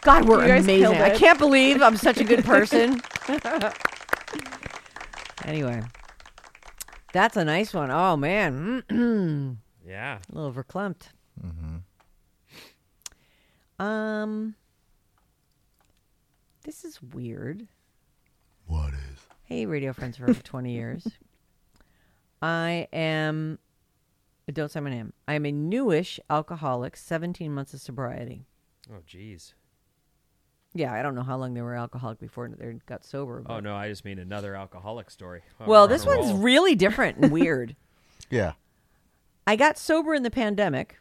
God, 0.00 0.26
we're 0.26 0.46
You 0.46 0.54
amazing. 0.54 0.96
I 1.00 1.10
can't 1.10 1.38
believe 1.38 1.82
I'm 1.82 1.96
such 1.96 2.18
a 2.18 2.24
good 2.24 2.44
person. 2.44 3.00
anyway, 5.44 5.82
that's 7.12 7.36
a 7.36 7.44
nice 7.44 7.74
one. 7.74 7.90
Oh 7.90 8.16
man, 8.16 8.82
yeah. 9.86 10.18
a 10.32 10.34
little 10.34 10.52
verklempt. 10.52 11.10
Um, 13.78 14.56
this 16.64 16.84
is 16.84 17.00
weird. 17.00 17.68
What 18.66 18.92
is? 18.92 19.20
Hey, 19.44 19.66
radio 19.66 19.92
friends 19.92 20.16
for 20.16 20.28
over 20.28 20.42
20 20.42 20.72
years. 20.72 21.06
I 22.40 22.86
am, 22.92 23.58
don't 24.52 24.70
say 24.70 24.80
my 24.80 24.90
name. 24.90 25.12
I 25.26 25.34
am 25.34 25.44
a 25.46 25.52
newish 25.52 26.20
alcoholic, 26.30 26.96
17 26.96 27.52
months 27.52 27.74
of 27.74 27.80
sobriety. 27.80 28.44
Oh, 28.90 29.00
jeez. 29.06 29.54
Yeah, 30.74 30.92
I 30.92 31.02
don't 31.02 31.14
know 31.14 31.22
how 31.22 31.36
long 31.36 31.54
they 31.54 31.62
were 31.62 31.74
alcoholic 31.74 32.18
before 32.20 32.48
they 32.48 32.78
got 32.86 33.04
sober. 33.04 33.42
Oh 33.46 33.58
no, 33.58 33.74
I 33.74 33.88
just 33.88 34.04
mean 34.04 34.18
another 34.18 34.54
alcoholic 34.54 35.10
story. 35.10 35.40
Oh, 35.60 35.64
Well, 35.66 35.80
we're 35.80 35.84
on 35.84 35.88
this 35.88 36.04
a 36.04 36.06
one's 36.06 36.26
roll. 36.32 36.38
really 36.38 36.74
different 36.74 37.18
and 37.18 37.32
weird. 37.32 37.74
Yeah. 38.30 38.52
I 39.46 39.56
got 39.56 39.78
sober 39.78 40.12
in 40.12 40.22
the 40.22 40.30
pandemic 40.30 40.98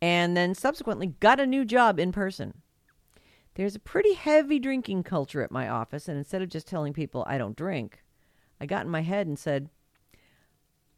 and 0.00 0.36
then 0.36 0.54
subsequently 0.54 1.08
got 1.18 1.40
a 1.40 1.46
new 1.46 1.64
job 1.64 1.98
in 1.98 2.12
person. 2.12 2.62
There's 3.54 3.74
a 3.74 3.80
pretty 3.80 4.12
heavy 4.12 4.60
drinking 4.60 5.02
culture 5.02 5.42
at 5.42 5.50
my 5.50 5.68
office, 5.68 6.06
and 6.08 6.16
instead 6.16 6.42
of 6.42 6.48
just 6.50 6.68
telling 6.68 6.92
people 6.92 7.24
I 7.26 7.36
don't 7.38 7.56
drink, 7.56 8.04
I 8.60 8.66
got 8.66 8.84
in 8.84 8.92
my 8.92 9.00
head 9.00 9.26
and 9.26 9.36
said, 9.36 9.70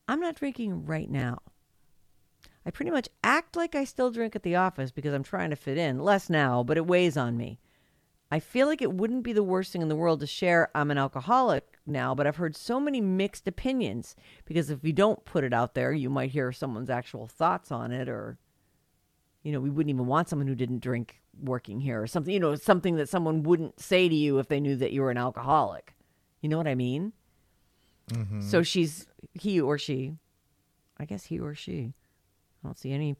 I'm 0.08 0.20
not 0.20 0.36
drinking 0.36 0.86
right 0.86 1.10
now. 1.10 1.42
I 2.64 2.70
pretty 2.70 2.90
much 2.90 3.08
act 3.22 3.56
like 3.56 3.74
I 3.74 3.84
still 3.84 4.10
drink 4.10 4.34
at 4.34 4.42
the 4.42 4.56
office 4.56 4.90
because 4.90 5.14
I'm 5.14 5.22
trying 5.22 5.50
to 5.50 5.56
fit 5.56 5.78
in. 5.78 6.00
Less 6.00 6.28
now, 6.28 6.62
but 6.62 6.76
it 6.76 6.86
weighs 6.86 7.16
on 7.16 7.36
me. 7.36 7.60
I 8.30 8.40
feel 8.40 8.66
like 8.66 8.82
it 8.82 8.92
wouldn't 8.92 9.22
be 9.22 9.32
the 9.32 9.42
worst 9.42 9.72
thing 9.72 9.80
in 9.80 9.88
the 9.88 9.96
world 9.96 10.20
to 10.20 10.26
share 10.26 10.70
I'm 10.74 10.90
an 10.90 10.98
alcoholic 10.98 11.78
now, 11.86 12.14
but 12.14 12.26
I've 12.26 12.36
heard 12.36 12.56
so 12.56 12.78
many 12.78 13.00
mixed 13.00 13.48
opinions 13.48 14.16
because 14.44 14.68
if 14.68 14.82
you 14.82 14.92
don't 14.92 15.24
put 15.24 15.44
it 15.44 15.54
out 15.54 15.74
there, 15.74 15.92
you 15.92 16.10
might 16.10 16.30
hear 16.30 16.52
someone's 16.52 16.90
actual 16.90 17.26
thoughts 17.26 17.70
on 17.70 17.92
it 17.92 18.08
or 18.08 18.38
you 19.42 19.52
know, 19.52 19.60
we 19.60 19.70
wouldn't 19.70 19.94
even 19.94 20.06
want 20.06 20.28
someone 20.28 20.48
who 20.48 20.54
didn't 20.54 20.80
drink 20.80 21.22
working 21.40 21.80
here 21.80 22.02
or 22.02 22.06
something, 22.06 22.34
you 22.34 22.40
know, 22.40 22.54
something 22.54 22.96
that 22.96 23.08
someone 23.08 23.44
wouldn't 23.44 23.80
say 23.80 24.08
to 24.08 24.14
you 24.14 24.38
if 24.38 24.48
they 24.48 24.60
knew 24.60 24.76
that 24.76 24.92
you 24.92 25.00
were 25.00 25.10
an 25.10 25.16
alcoholic. 25.16 25.94
You 26.40 26.48
know 26.48 26.58
what 26.58 26.68
I 26.68 26.74
mean? 26.74 27.12
So 28.40 28.62
she's 28.62 29.06
he 29.34 29.60
or 29.60 29.78
she. 29.78 30.14
I 30.98 31.04
guess 31.04 31.24
he 31.24 31.38
or 31.38 31.54
she. 31.54 31.94
I 32.62 32.68
don't 32.68 32.78
see 32.78 32.92
any 32.92 33.16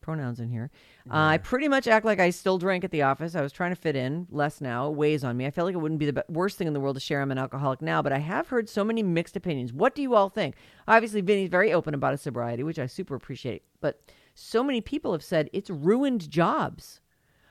pronouns 0.00 0.38
in 0.38 0.50
here. 0.50 0.70
Uh, 1.10 1.14
I 1.14 1.38
pretty 1.38 1.66
much 1.66 1.88
act 1.88 2.04
like 2.04 2.20
I 2.20 2.28
still 2.28 2.58
drink 2.58 2.84
at 2.84 2.90
the 2.90 3.02
office. 3.02 3.34
I 3.34 3.40
was 3.40 3.52
trying 3.52 3.70
to 3.70 3.76
fit 3.76 3.96
in, 3.96 4.26
less 4.30 4.60
now. 4.60 4.88
It 4.88 4.96
weighs 4.96 5.24
on 5.24 5.36
me. 5.36 5.46
I 5.46 5.50
feel 5.50 5.64
like 5.64 5.74
it 5.74 5.78
wouldn't 5.78 5.98
be 5.98 6.06
the 6.06 6.12
be- 6.12 6.22
worst 6.28 6.58
thing 6.58 6.66
in 6.66 6.74
the 6.74 6.80
world 6.80 6.96
to 6.96 7.00
share 7.00 7.22
I'm 7.22 7.30
an 7.30 7.38
alcoholic 7.38 7.80
now, 7.80 8.02
but 8.02 8.12
I 8.12 8.18
have 8.18 8.48
heard 8.48 8.68
so 8.68 8.84
many 8.84 9.02
mixed 9.02 9.34
opinions. 9.34 9.72
What 9.72 9.94
do 9.94 10.02
you 10.02 10.14
all 10.14 10.28
think? 10.28 10.56
Obviously, 10.86 11.22
Vinny's 11.22 11.48
very 11.48 11.72
open 11.72 11.94
about 11.94 12.12
his 12.12 12.20
sobriety, 12.20 12.62
which 12.62 12.78
I 12.78 12.84
super 12.84 13.14
appreciate. 13.14 13.62
But 13.80 14.02
so 14.34 14.62
many 14.62 14.82
people 14.82 15.12
have 15.12 15.24
said 15.24 15.48
it's 15.54 15.70
ruined 15.70 16.28
jobs. 16.28 17.00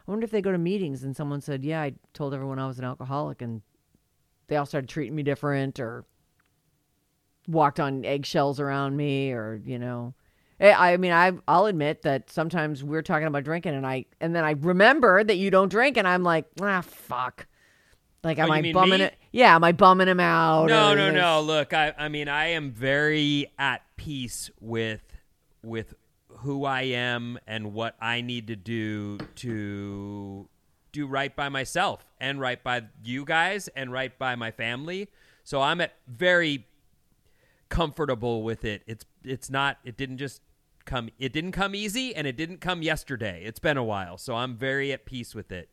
I 0.08 0.12
wonder 0.12 0.24
if 0.26 0.32
they 0.32 0.42
go 0.42 0.52
to 0.52 0.58
meetings 0.60 1.04
and 1.04 1.16
someone 1.16 1.42
said, 1.42 1.64
"Yeah, 1.64 1.82
I 1.82 1.94
told 2.14 2.36
everyone 2.36 2.60
I 2.60 2.68
was 2.68 2.78
an 2.78 2.86
alcoholic," 2.86 3.42
and 3.42 3.62
they 4.48 4.58
all 4.58 4.66
started 4.68 4.90
treating 4.90 5.16
me 5.16 5.24
different, 5.24 5.80
or 5.80 6.06
walked 7.48 7.80
on 7.80 8.06
eggshells 8.06 8.60
around 8.60 8.96
me, 8.98 9.32
or 9.32 9.62
you 9.66 9.80
know. 9.80 10.14
Eh, 10.60 10.74
I 10.74 10.98
mean, 10.98 11.12
I 11.12 11.32
I'll 11.48 11.66
admit 11.66 12.04
that 12.04 12.30
sometimes 12.30 12.84
we're 12.84 13.02
talking 13.02 13.28
about 13.28 13.44
drinking, 13.44 13.74
and 13.76 13.86
I 13.86 14.06
and 14.22 14.36
then 14.36 14.44
I 14.44 14.52
remember 14.52 15.24
that 15.24 15.36
you 15.38 15.50
don't 15.52 15.70
drink, 15.70 15.98
and 15.98 16.08
I'm 16.08 16.24
like, 16.24 16.46
ah, 16.62 16.82
fuck. 16.82 17.48
Like, 18.24 18.40
am 18.40 18.50
Oh, 18.50 18.54
I 18.54 18.72
bumming 18.72 19.00
me? 19.00 19.06
it? 19.06 19.16
Yeah, 19.34 19.54
am 19.56 19.64
I 19.66 19.74
bumming 19.74 20.08
him 20.08 20.22
out? 20.22 20.68
No, 20.68 20.96
no, 20.96 21.10
is 21.10 21.14
no. 21.14 21.42
Look, 21.42 21.74
I, 21.74 21.94
I 21.98 22.08
mean, 22.08 22.30
I 22.30 22.48
am 22.52 22.72
very 22.72 23.48
at 23.60 23.82
peace 23.98 24.50
with 24.62 25.02
with 25.62 25.94
who 26.38 26.64
I 26.66 26.84
am 26.84 27.40
and 27.48 27.74
what 27.74 27.96
I 28.02 28.22
need 28.22 28.48
to 28.48 28.56
do 28.56 29.18
to 29.36 30.48
do 30.94 31.08
right 31.08 31.36
by 31.36 31.50
myself 31.50 32.06
and 32.22 32.40
right 32.40 32.62
by 32.64 32.84
you 33.04 33.26
guys 33.26 33.68
and 33.70 33.92
right 33.92 34.18
by 34.18 34.36
my 34.36 34.52
family. 34.52 35.10
So 35.44 35.62
I'm 35.62 35.82
at 35.82 35.94
very 36.08 36.68
comfortable 37.70 38.44
with 38.44 38.66
it. 38.66 38.84
It's 38.88 39.06
it's 39.24 39.50
not 39.50 39.78
it 39.84 39.98
didn't 39.98 40.18
just 40.18 40.42
come 40.86 41.10
it 41.18 41.34
didn't 41.34 41.54
come 41.54 41.76
easy 41.76 42.16
and 42.16 42.28
it 42.28 42.38
didn't 42.38 42.62
come 42.62 42.82
yesterday. 42.82 43.44
It's 43.46 43.60
been 43.60 43.78
a 43.78 43.84
while. 43.84 44.18
So 44.18 44.36
I'm 44.36 44.56
very 44.56 44.92
at 44.92 45.06
peace 45.06 45.34
with 45.34 45.52
it. 45.52 45.70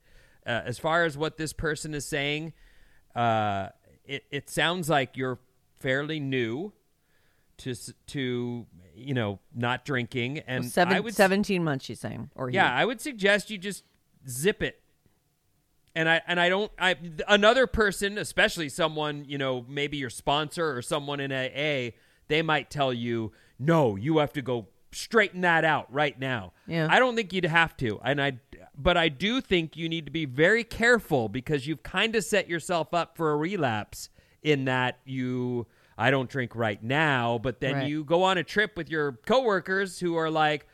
Uh, 0.46 0.62
as 0.64 0.78
far 0.78 1.04
as 1.04 1.18
what 1.18 1.36
this 1.36 1.52
person 1.52 1.94
is 1.94 2.06
saying, 2.06 2.52
uh, 3.14 3.68
it 4.04 4.24
it 4.30 4.50
sounds 4.50 4.88
like 4.88 5.16
you're 5.16 5.38
fairly 5.78 6.20
new 6.20 6.72
to 7.58 7.74
to 8.06 8.66
you 8.94 9.14
know 9.14 9.38
not 9.54 9.84
drinking 9.84 10.38
and 10.40 10.64
Seven, 10.64 10.94
I 10.94 11.00
would 11.00 11.14
17 11.14 11.62
months, 11.62 11.84
she's 11.84 12.00
saying. 12.00 12.30
Or 12.34 12.48
he. 12.48 12.54
yeah, 12.54 12.74
I 12.74 12.84
would 12.84 13.00
suggest 13.00 13.50
you 13.50 13.58
just 13.58 13.84
zip 14.28 14.62
it. 14.62 14.82
And 15.94 16.08
I 16.08 16.22
and 16.26 16.38
I 16.38 16.48
don't 16.48 16.70
I 16.78 16.96
another 17.26 17.66
person, 17.66 18.16
especially 18.18 18.68
someone, 18.68 19.24
you 19.26 19.38
know, 19.38 19.64
maybe 19.68 19.96
your 19.96 20.10
sponsor 20.10 20.76
or 20.76 20.82
someone 20.82 21.18
in 21.20 21.32
AA, 21.32 21.94
they 22.28 22.42
might 22.42 22.70
tell 22.70 22.92
you, 22.92 23.32
"No, 23.58 23.96
you 23.96 24.18
have 24.18 24.32
to 24.34 24.42
go 24.42 24.68
straighten 24.92 25.40
that 25.40 25.64
out 25.64 25.92
right 25.92 26.18
now." 26.18 26.52
Yeah. 26.66 26.86
I 26.88 26.98
don't 27.00 27.16
think 27.16 27.32
you'd 27.32 27.44
have 27.44 27.76
to. 27.78 28.00
And 28.04 28.22
I 28.22 28.38
but 28.76 28.96
I 28.96 29.08
do 29.08 29.40
think 29.40 29.76
you 29.76 29.88
need 29.88 30.04
to 30.06 30.12
be 30.12 30.26
very 30.26 30.62
careful 30.64 31.28
because 31.28 31.66
you've 31.66 31.82
kind 31.82 32.14
of 32.14 32.22
set 32.24 32.48
yourself 32.48 32.94
up 32.94 33.16
for 33.16 33.32
a 33.32 33.36
relapse 33.36 34.10
in 34.42 34.66
that 34.66 35.00
you 35.04 35.66
I 35.98 36.10
don't 36.12 36.30
drink 36.30 36.54
right 36.54 36.82
now, 36.82 37.36
but 37.38 37.60
then 37.60 37.74
Right. 37.74 37.88
you 37.88 38.04
go 38.04 38.22
on 38.22 38.38
a 38.38 38.44
trip 38.44 38.76
with 38.76 38.88
your 38.88 39.12
coworkers 39.26 39.98
who 40.00 40.14
are 40.16 40.30
like, 40.30 40.66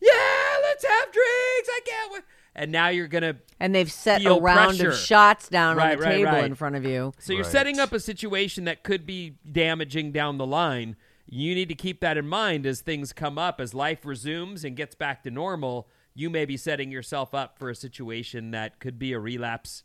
yeah, 0.00 0.56
let's 0.62 0.84
have 0.84 1.12
drinks. 1.12 1.68
I 1.68 1.80
can't 1.84 2.12
wait. 2.12 2.22
And 2.56 2.70
now 2.70 2.88
you're 2.88 3.08
gonna. 3.08 3.36
And 3.58 3.74
they've 3.74 3.90
set 3.90 4.24
a 4.24 4.34
round 4.34 4.78
pressure. 4.78 4.90
of 4.90 4.96
shots 4.96 5.48
down 5.48 5.76
Right, 5.76 5.92
on 5.92 5.98
the 5.98 6.02
right, 6.04 6.10
table 6.12 6.32
right. 6.32 6.44
in 6.44 6.54
front 6.54 6.76
of 6.76 6.84
you. 6.84 7.12
So 7.18 7.32
you're 7.32 7.42
Right. 7.42 7.50
setting 7.52 7.80
up 7.80 7.92
a 7.92 7.98
situation 8.00 8.64
that 8.64 8.82
could 8.84 9.04
be 9.06 9.38
damaging 9.50 10.12
down 10.12 10.38
the 10.38 10.46
line. 10.46 10.96
You 11.26 11.54
need 11.54 11.68
to 11.70 11.74
keep 11.74 12.00
that 12.00 12.16
in 12.16 12.28
mind 12.28 12.64
as 12.66 12.80
things 12.80 13.12
come 13.12 13.38
up, 13.38 13.60
as 13.60 13.74
life 13.74 14.04
resumes 14.04 14.64
and 14.64 14.76
gets 14.76 14.94
back 14.94 15.22
to 15.24 15.30
normal. 15.30 15.88
You 16.14 16.30
may 16.30 16.44
be 16.44 16.56
setting 16.56 16.92
yourself 16.92 17.34
up 17.34 17.58
for 17.58 17.70
a 17.70 17.74
situation 17.74 18.52
that 18.52 18.78
could 18.78 18.98
be 19.00 19.12
a 19.12 19.18
relapse, 19.18 19.82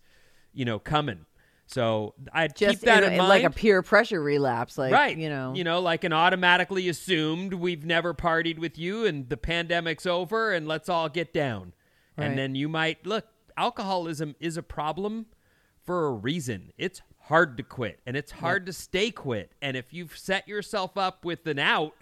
you 0.53 0.63
know, 0.65 0.77
coming. 0.77 1.25
So 1.65 2.13
I'd 2.34 2.55
Just 2.55 2.79
keep 2.82 2.86
that 2.88 3.03
in, 3.03 3.10
in, 3.10 3.13
in 3.13 3.17
mind. 3.19 3.29
like 3.29 3.43
a 3.43 3.49
peer 3.51 3.82
pressure 3.82 4.21
relapse. 4.21 4.77
Like, 4.77 4.91
right 4.91 5.15
you 5.17 5.29
know. 5.29 5.53
you 5.55 5.63
know 5.63 5.79
like 5.79 6.03
an 6.03 6.13
automatically 6.13 6.89
assumed 6.89 7.53
we've 7.53 7.86
never 7.86 8.13
partied 8.13 8.58
with 8.60 8.77
you 8.77 9.05
and 9.05 9.29
the 9.29 9.38
pandemic's 9.38 10.05
over 10.08 10.51
and 10.51 10.67
let's 10.67 10.89
all 10.89 11.10
get 11.10 11.32
down 11.32 11.73
Right. 12.19 12.27
and 12.27 12.38
then 12.38 12.55
you 12.55 12.69
might 12.69 13.05
look 13.05 13.25
alcoholism 13.58 14.36
is 14.39 14.58
a 14.58 14.63
problem 14.63 15.27
for 15.84 16.08
a 16.08 16.12
reason. 16.12 16.71
It's 16.77 17.01
hard 17.23 17.58
to 17.58 17.63
quit 17.63 17.99
and 18.05 18.15
it's 18.15 18.32
hard 18.32 18.65
to 18.65 18.73
stay 18.73 19.12
quit. 19.12 19.51
And 19.62 19.75
if 19.75 19.93
you've 19.93 20.17
set 20.17 20.47
yourself 20.47 20.97
up 20.97 21.25
with 21.25 21.45
an 21.47 21.60
out 21.60 21.93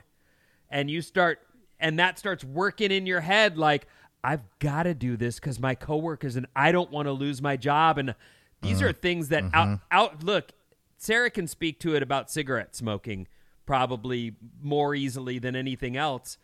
and 0.69 0.89
you 0.89 1.01
start 1.01 1.39
and 1.80 1.99
that 1.99 2.17
starts 2.19 2.43
working 2.43 2.91
in 2.91 3.06
your 3.06 3.21
head 3.21 3.58
like 3.58 3.88
i've 4.23 4.43
got 4.60 4.84
to 4.84 4.93
do 4.93 5.17
this 5.17 5.36
because 5.36 5.60
my 5.60 5.75
coworkers 5.75 6.36
and 6.36 6.47
i 6.56 6.71
don't 6.71 6.91
want 6.91 7.08
to 7.08 7.12
lose 7.12 7.41
my 7.41 7.56
job 7.56 7.97
and 7.97 8.15
these 8.62 8.77
uh-huh. 8.77 8.89
are 8.89 8.93
things 8.93 9.30
that 9.30 9.43
mm-hmm. 9.43 9.56
out, 9.56 9.80
out 9.91 10.23
look 10.23 10.51
sarah 10.97 11.30
can 11.30 11.47
speak 11.47 11.80
to 11.80 11.95
it 11.95 12.03
about 12.03 12.30
cigarette 12.30 12.75
smoking 12.75 13.27
probably 13.65 14.36
more 14.62 14.95
easily 14.95 15.39
than 15.39 15.56
anything 15.56 15.95
else 15.95 16.38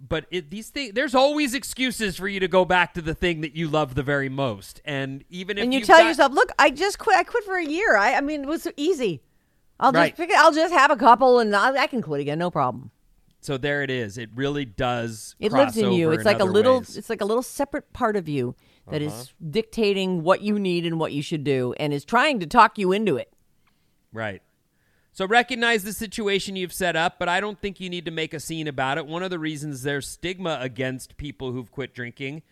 but 0.00 0.26
it, 0.30 0.50
these 0.50 0.68
things 0.68 0.92
there's 0.94 1.14
always 1.14 1.54
excuses 1.54 2.16
for 2.16 2.28
you 2.28 2.40
to 2.40 2.48
go 2.48 2.64
back 2.64 2.94
to 2.94 3.02
the 3.02 3.14
thing 3.14 3.40
that 3.40 3.54
you 3.56 3.68
love 3.68 3.94
the 3.94 4.02
very 4.02 4.28
most 4.28 4.80
and 4.84 5.24
even 5.30 5.58
if 5.58 5.64
and 5.64 5.74
you 5.74 5.80
tell 5.82 5.98
got- 5.98 6.06
yourself, 6.08 6.32
"Look, 6.32 6.50
I 6.58 6.70
just 6.70 6.98
quit. 6.98 7.16
I 7.16 7.24
quit 7.24 7.44
for 7.44 7.56
a 7.56 7.64
year. 7.64 7.96
I, 7.96 8.14
I 8.14 8.20
mean, 8.20 8.42
it 8.42 8.46
was 8.48 8.62
so 8.62 8.72
easy. 8.76 9.22
I'll 9.78 9.92
Right. 9.92 10.08
just 10.10 10.16
pick 10.18 10.30
it. 10.30 10.36
I'll 10.36 10.52
just 10.52 10.72
have 10.72 10.90
a 10.90 10.96
couple, 10.96 11.38
and 11.38 11.54
I, 11.54 11.82
I 11.82 11.86
can 11.86 12.02
quit 12.02 12.20
again, 12.20 12.38
no 12.38 12.50
problem." 12.50 12.90
so 13.42 13.56
there 13.56 13.82
it 13.84 13.90
is 13.90 14.18
it 14.18 14.28
really 14.34 14.64
does 14.64 15.36
It 15.38 15.52
lives 15.52 15.76
in 15.76 15.92
you. 15.92 16.10
It's 16.10 16.24
like 16.24 16.40
a 16.40 16.44
little. 16.44 16.78
ways. 16.78 16.96
It's 16.96 17.08
like 17.10 17.20
a 17.20 17.24
little 17.24 17.42
separate 17.44 17.92
part 17.92 18.16
of 18.16 18.28
you 18.28 18.56
that 18.90 19.02
is 19.02 19.12
Uh-huh. 19.12 19.24
dictating 19.50 20.22
what 20.24 20.40
you 20.42 20.58
need 20.58 20.84
and 20.84 20.98
what 20.98 21.12
you 21.12 21.22
should 21.22 21.44
do, 21.44 21.72
and 21.78 21.92
is 21.92 22.04
trying 22.04 22.40
to 22.40 22.46
talk 22.46 22.76
you 22.78 22.90
into 22.92 23.16
it. 23.16 23.32
Right. 24.12 24.42
So 25.16 25.26
recognize 25.26 25.82
the 25.82 25.94
situation 25.94 26.56
you've 26.56 26.74
set 26.74 26.94
up, 26.94 27.18
but 27.18 27.26
I 27.26 27.40
don't 27.40 27.58
think 27.58 27.80
you 27.80 27.88
need 27.88 28.04
to 28.04 28.10
make 28.10 28.34
a 28.34 28.38
scene 28.38 28.68
about 28.68 28.98
it. 28.98 29.06
One 29.06 29.22
of 29.22 29.30
the 29.30 29.38
reasons 29.38 29.82
there's 29.82 30.06
stigma 30.06 30.58
against 30.60 31.16
people 31.16 31.52
who've 31.52 31.72
quit 31.72 31.94
drinking 31.94 32.42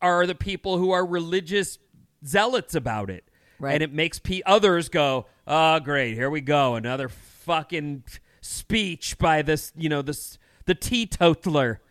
are 0.00 0.26
the 0.26 0.34
people 0.34 0.78
who 0.78 0.92
are 0.92 1.04
religious 1.04 1.78
zealots 2.24 2.74
about 2.74 3.10
it. 3.10 3.24
Right. 3.58 3.74
And 3.74 3.82
it 3.82 3.92
makes 3.92 4.18
pe- 4.18 4.40
others 4.46 4.88
go, 4.88 5.26
"Oh, 5.46 5.78
great, 5.78 6.14
here 6.14 6.30
we 6.30 6.40
go, 6.40 6.74
another 6.74 7.10
fucking 7.10 8.04
speech 8.40 9.18
by 9.18 9.42
this, 9.42 9.74
you 9.76 9.90
know, 9.90 10.00
this 10.00 10.38
the 10.64 10.74
teetotaler." 10.74 11.82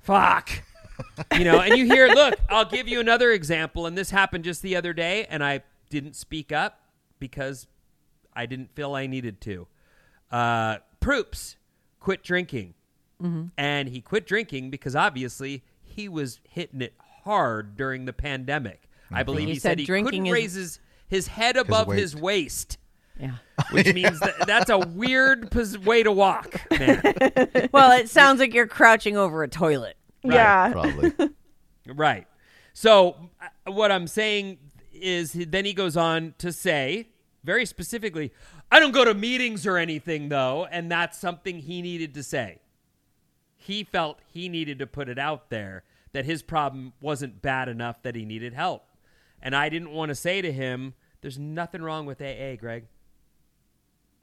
Fuck. 0.00 0.62
you 1.36 1.44
know, 1.44 1.60
and 1.60 1.76
you 1.76 1.84
hear, 1.84 2.08
look, 2.08 2.36
I'll 2.48 2.64
give 2.64 2.88
you 2.88 3.00
another 3.00 3.32
example, 3.32 3.84
and 3.84 3.98
this 3.98 4.08
happened 4.08 4.44
just 4.44 4.62
the 4.62 4.76
other 4.76 4.94
day, 4.94 5.26
and 5.28 5.44
I 5.44 5.60
didn't 5.90 6.16
speak 6.16 6.52
up 6.52 6.80
because 7.18 7.66
I 8.38 8.46
didn't 8.46 8.74
feel 8.74 8.94
I 8.94 9.06
needed 9.06 9.40
to. 9.42 9.66
Uh, 10.30 10.76
Proops 11.00 11.56
quit 12.00 12.22
drinking, 12.22 12.74
and 13.56 13.88
he 13.88 14.00
quit 14.00 14.26
drinking 14.26 14.70
because 14.70 14.94
obviously 14.94 15.64
he 15.82 16.08
was 16.08 16.40
hitting 16.48 16.80
it 16.82 16.94
hard 17.24 17.76
during 17.76 18.04
the 18.04 18.12
pandemic. 18.12 18.88
I 19.10 19.22
believe 19.24 19.48
He 19.48 19.54
he, 19.54 19.58
said 19.58 19.70
said 19.70 19.78
he 19.80 19.84
drinking 19.86 20.10
couldn't 20.22 20.26
is- 20.26 20.32
raise 20.32 20.52
his, 20.54 20.80
his 21.08 21.26
head 21.28 21.56
above 21.56 21.90
his 21.90 22.14
weight. 22.14 22.22
waist, 22.22 22.78
Yeah. 23.18 23.32
which 23.72 23.92
means 23.94 24.20
that 24.20 24.46
that's 24.46 24.70
a 24.70 24.78
weird 24.78 25.50
pos- 25.50 25.78
way 25.78 26.02
to 26.02 26.12
walk, 26.12 26.60
man. 26.70 27.02
well, 27.72 27.90
it 27.98 28.08
sounds 28.08 28.38
like 28.38 28.54
you're 28.54 28.66
crouching 28.68 29.16
over 29.16 29.42
a 29.42 29.48
toilet. 29.48 29.96
Yeah. 30.22 30.70
Probably. 30.72 31.12
Right. 31.86 32.26
So 32.74 33.16
uh, 33.66 33.72
what 33.72 33.90
I'm 33.90 34.06
saying 34.06 34.58
is 34.92 35.32
then 35.32 35.64
he 35.64 35.72
goes 35.72 35.96
on 35.96 36.34
to 36.38 36.52
say 36.52 37.08
very 37.48 37.64
specifically, 37.64 38.30
I 38.70 38.78
don't 38.78 38.92
go 38.92 39.06
to 39.06 39.14
meetings 39.14 39.66
or 39.66 39.78
anything 39.78 40.28
though, 40.28 40.68
and 40.70 40.92
that's 40.92 41.16
something 41.16 41.60
he 41.60 41.80
needed 41.80 42.12
to 42.12 42.22
say. 42.22 42.58
He 43.56 43.84
felt 43.84 44.20
he 44.26 44.50
needed 44.50 44.78
to 44.80 44.86
put 44.86 45.08
it 45.08 45.18
out 45.18 45.48
there 45.48 45.82
that 46.12 46.26
his 46.26 46.42
problem 46.42 46.92
wasn't 47.00 47.40
bad 47.40 47.70
enough 47.70 48.02
that 48.02 48.14
he 48.14 48.26
needed 48.26 48.52
help. 48.52 48.84
And 49.40 49.56
I 49.56 49.70
didn't 49.70 49.92
want 49.92 50.10
to 50.10 50.14
say 50.14 50.42
to 50.42 50.52
him, 50.52 50.92
there's 51.22 51.38
nothing 51.38 51.80
wrong 51.80 52.04
with 52.04 52.20
AA, 52.20 52.56
Greg. 52.56 52.84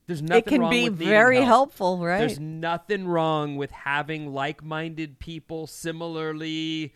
There's 0.06 0.22
nothing 0.22 0.38
it 0.38 0.46
can 0.46 0.62
wrong 0.62 0.70
be 0.70 0.90
with 0.90 1.00
very 1.00 1.38
help. 1.38 1.48
helpful, 1.48 2.06
right? 2.06 2.20
There's 2.20 2.40
nothing 2.40 3.08
wrong 3.08 3.56
with 3.56 3.72
having 3.72 4.36
like-minded 4.36 5.18
people 5.18 5.66
similarly 5.66 6.94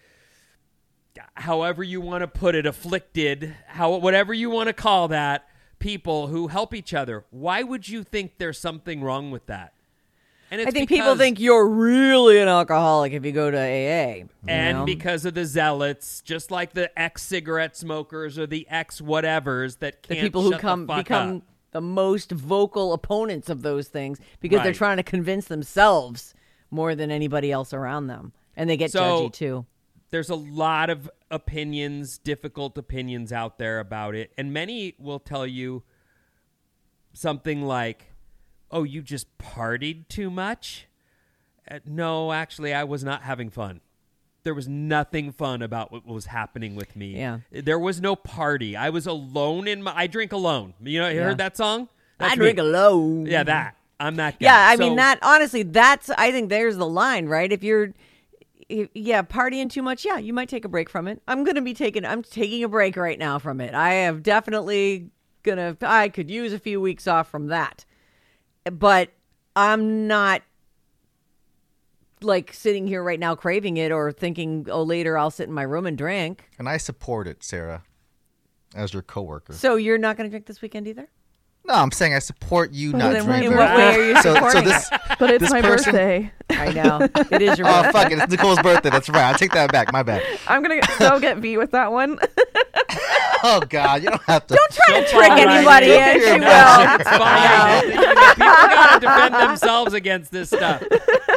however 1.33 1.83
you 1.83 2.01
want 2.01 2.21
to 2.21 2.27
put 2.27 2.55
it 2.55 2.65
afflicted, 2.65 3.55
how 3.67 3.95
whatever 3.97 4.33
you 4.33 4.49
want 4.49 4.67
to 4.67 4.73
call 4.73 5.07
that, 5.09 5.48
people 5.79 6.27
who 6.27 6.47
help 6.47 6.73
each 6.73 6.93
other. 6.93 7.25
Why 7.31 7.63
would 7.63 7.87
you 7.89 8.03
think 8.03 8.37
there's 8.37 8.59
something 8.59 9.01
wrong 9.01 9.31
with 9.31 9.45
that? 9.47 9.73
And 10.51 10.61
I 10.61 10.71
think 10.71 10.89
people 10.89 11.15
think 11.15 11.39
you're 11.39 11.67
really 11.67 12.39
an 12.39 12.47
alcoholic 12.47 13.13
if 13.13 13.23
you 13.23 13.31
go 13.31 13.51
to 13.51 13.57
AA. 13.57 14.23
and 14.47 14.79
know? 14.79 14.85
because 14.85 15.23
of 15.25 15.35
the 15.35 15.45
zealots, 15.45 16.21
just 16.21 16.49
like 16.49 16.73
the 16.73 16.97
ex 16.99 17.21
cigarette 17.21 17.77
smokers 17.77 18.39
or 18.39 18.47
the 18.47 18.65
ex 18.69 18.99
whatevers 18.99 19.77
that 19.79 20.01
the 20.03 20.15
people 20.15 20.41
who 20.41 20.57
come 20.57 20.87
the 20.87 20.95
become 20.95 21.37
up. 21.37 21.43
the 21.71 21.81
most 21.81 22.31
vocal 22.31 22.93
opponents 22.93 23.47
of 23.47 23.61
those 23.61 23.89
things 23.89 24.19
because 24.39 24.63
they're 24.63 24.73
trying 24.73 24.97
to 24.97 25.03
convince 25.03 25.45
themselves 25.45 26.33
more 26.71 26.95
than 26.95 27.11
anybody 27.11 27.51
else 27.51 27.71
around 27.71 28.07
them, 28.07 28.33
and 28.57 28.67
they 28.69 28.77
get 28.77 28.91
So- 28.91 29.01
judgy 29.29 29.33
too. 29.33 29.65
There's 30.11 30.29
a 30.29 30.35
lot 30.35 30.89
of 30.89 31.09
opinions, 31.31 32.17
difficult 32.17 32.77
opinions 32.77 33.31
out 33.31 33.57
there 33.59 33.79
about 33.79 34.15
it, 34.15 34.31
and 34.37 34.51
many 34.53 34.95
will 34.99 35.19
tell 35.19 35.45
you 35.47 35.83
something 37.13 37.61
like, 37.63 38.11
"Oh, 38.71 38.83
you 38.83 39.01
just 39.01 39.37
partied 39.37 40.07
too 40.07 40.29
much." 40.29 40.87
Uh, 41.69 41.79
no, 41.85 42.31
actually, 42.31 42.73
I 42.73 42.83
was 42.83 43.03
not 43.03 43.23
having 43.23 43.49
fun. 43.49 43.81
There 44.43 44.53
was 44.53 44.67
nothing 44.67 45.31
fun 45.31 45.61
about 45.61 45.91
what 45.91 46.05
was 46.05 46.27
happening 46.27 46.75
with 46.75 46.95
me. 46.95 47.17
Yeah. 47.17 47.39
there 47.51 47.77
was 47.77 47.99
no 48.01 48.15
party. 48.15 48.75
I 48.75 48.89
was 48.89 49.05
alone 49.05 49.67
in 49.67 49.83
my. 49.83 49.93
I 49.95 50.07
drink 50.07 50.31
alone. 50.31 50.73
You 50.81 50.99
know, 50.99 51.09
you 51.09 51.17
Yeah. 51.17 51.23
heard 51.25 51.37
that 51.39 51.57
song? 51.57 51.89
I 52.19 52.35
drink 52.35 52.57
me. 52.57 52.61
alone. 52.63 53.25
Yeah, 53.25 53.43
that. 53.43 53.75
I'm 53.99 54.15
that 54.15 54.39
guy. 54.39 54.45
Yeah, 54.45 54.57
I 54.69 54.75
So- 54.75 54.79
mean 54.83 54.95
that. 54.95 55.19
Honestly, 55.21 55.63
that's. 55.63 56.09
I 56.11 56.31
think 56.31 56.49
there's 56.49 56.77
the 56.77 56.87
line, 56.87 57.27
right? 57.27 57.51
If 57.51 57.63
you're, 57.63 57.93
yeah, 58.69 59.21
partying 59.23 59.69
too 59.69 59.81
much, 59.81 60.05
yeah, 60.05 60.17
you 60.17 60.33
might 60.33 60.49
take 60.49 60.63
a 60.65 60.69
break 60.69 60.89
from 60.89 61.07
it. 61.07 61.21
I'm 61.27 61.43
gonna 61.43 61.61
be 61.61 61.73
taking. 61.73 62.05
I'm 62.05 62.23
taking 62.23 62.63
a 62.63 62.69
break 62.69 62.95
right 62.95 63.17
now 63.17 63.39
from 63.39 63.59
it. 63.61 63.73
I 63.73 63.93
have 63.93 64.23
definitely 64.23 65.09
gonna. 65.43 65.75
I 65.81 66.09
could 66.09 66.29
use 66.29 66.53
a 66.53 66.59
few 66.59 66.79
weeks 66.79 67.07
off 67.07 67.29
from 67.29 67.47
that, 67.47 67.85
but 68.71 69.09
I'm 69.55 70.07
not 70.07 70.43
like 72.21 72.53
sitting 72.53 72.85
here 72.87 73.03
right 73.03 73.19
now 73.19 73.35
craving 73.35 73.77
it 73.77 73.91
or 73.91 74.11
thinking, 74.11 74.67
oh, 74.69 74.83
later 74.83 75.17
I'll 75.17 75.31
sit 75.31 75.47
in 75.47 75.53
my 75.53 75.63
room 75.63 75.85
and 75.85 75.97
drink. 75.97 76.49
and 76.59 76.67
I 76.67 76.77
support 76.77 77.27
it, 77.27 77.43
Sarah. 77.43 77.83
as 78.75 78.93
your 78.93 79.01
coworker. 79.01 79.53
So 79.53 79.75
you're 79.75 79.97
not 79.97 80.17
going 80.17 80.27
to 80.27 80.29
drink 80.29 80.45
this 80.45 80.61
weekend 80.61 80.87
either? 80.87 81.07
No, 81.69 81.75
I'm 81.75 81.91
saying 81.91 82.15
I 82.15 82.19
support 82.19 82.71
you 82.73 82.91
But 82.93 82.97
not 82.97 83.23
drinking. 83.25 83.51
In 83.51 83.57
what 83.57 83.77
way 83.77 83.95
are 83.95 84.07
you 84.09 84.15
so, 84.15 84.21
so 84.21 84.33
supporting 84.33 84.63
this, 84.65 84.89
But 85.19 85.29
it's 85.31 85.41
This 85.43 85.51
my 85.51 85.61
person- 85.61 85.91
birthday. 85.93 86.31
I 86.49 86.71
know 86.73 87.07
it 87.31 87.41
is 87.43 87.59
your. 87.59 87.67
oh 87.67 87.83
birthday. 87.83 87.91
fuck 87.91 88.11
it, 88.11 88.17
it's 88.17 88.31
Nicole's 88.31 88.59
birthday. 88.61 88.89
That's 88.89 89.07
right. 89.07 89.31
I 89.33 89.37
take 89.37 89.51
that 89.51 89.71
back. 89.71 89.93
My 89.93 90.01
bad. 90.01 90.23
I'm 90.47 90.63
gonna 90.63 90.75
get, 90.81 90.89
so 90.97 91.19
get 91.19 91.39
beat 91.41 91.57
with 91.57 91.71
that 91.71 91.91
one. 91.91 92.19
Oh 93.41 93.61
god, 93.69 94.03
you 94.03 94.09
don't 94.09 94.21
have 94.23 94.45
to. 94.47 94.53
Don't 94.55 94.71
try 94.71 94.85
to 94.87 94.93
Don't 95.01 95.09
trick 95.11 95.27
fall 95.29 95.45
right 95.45 95.47
anybody 95.47 95.93
into 95.93 96.27
in. 96.27 96.33
She 96.33 96.39
No, 96.39 96.47
will. 96.47 96.99
It's 96.99 97.09
fine. 97.09 97.89
You 97.89 97.95
know, 97.95 98.33
people 98.33 98.45
gotta 98.45 98.99
defend 98.99 99.33
themselves 99.35 99.93
against 99.93 100.31
this 100.31 100.49
stuff. 100.49 100.83